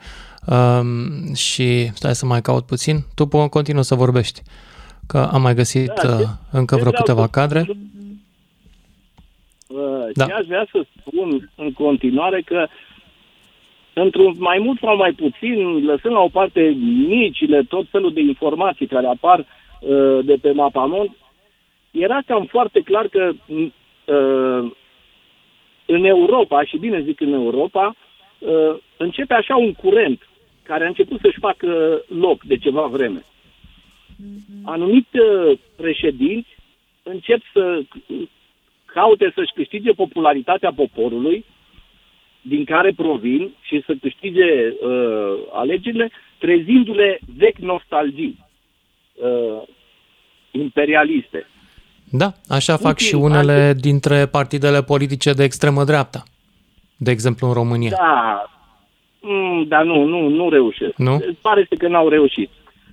[0.46, 2.96] Um, și stai să mai caut puțin.
[3.14, 4.42] Tu po- continuă să vorbești,
[5.06, 7.66] că am mai găsit Da, ce- uh, încă ce vreo vreau câteva să- cadre.
[9.66, 9.78] Uh,
[10.14, 10.24] Da.
[10.26, 12.66] Ce aș vrea să spun în continuare că
[13.94, 16.60] într-un mai mult sau mai puțin, lăsând la o parte
[17.08, 21.16] micile, tot felul de informații care apar uh, de pe mapamont,
[21.90, 24.72] era cam foarte clar că uh,
[25.90, 27.96] în Europa, și bine zic în Europa,
[28.38, 30.28] uh, începe așa un curent
[30.62, 33.24] care a început să-și facă loc de ceva vreme.
[34.64, 36.56] Anumiți uh, președinți
[37.02, 37.82] încep să
[38.84, 41.44] caute să-și câștige popularitatea poporului
[42.40, 48.38] din care provin și să câștige uh, alegerile, trezindu-le vechi nostalgii
[49.14, 49.62] uh,
[50.50, 51.46] imperialiste.
[52.10, 56.22] Da, așa fac Putin și unele dintre partidele politice de extremă dreapta,
[56.96, 57.90] de exemplu în România.
[57.90, 58.44] Da,
[59.20, 60.96] mm, dar nu, nu, nu reușesc.
[60.96, 61.20] Nu?
[61.40, 62.50] Pare să că n-au reușit.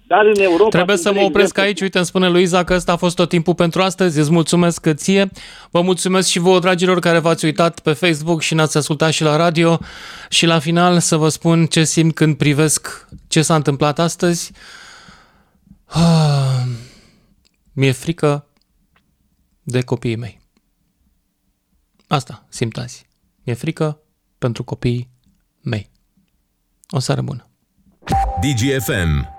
[0.07, 0.69] Dar în Europa...
[0.69, 1.81] Trebuie să mă sunt opresc exemple- aici.
[1.81, 4.19] Uite, îmi spune Luiza că ăsta a fost tot timpul pentru astăzi.
[4.19, 5.29] Îți mulțumesc ție.
[5.71, 9.35] Vă mulțumesc și vouă, dragilor, care v-ați uitat pe Facebook și ne-ați ascultat și la
[9.35, 9.77] radio.
[10.29, 14.51] Și la final să vă spun ce simt când privesc ce s-a întâmplat astăzi.
[15.85, 16.63] Ah,
[17.73, 18.44] Mi-e frică
[19.67, 20.41] de copiii mei.
[22.07, 23.05] Asta simt azi.
[23.43, 23.99] Mi-e frică
[24.37, 25.09] pentru copiii
[25.61, 25.89] mei.
[26.89, 27.49] O seară bună.
[28.41, 29.34] DGFM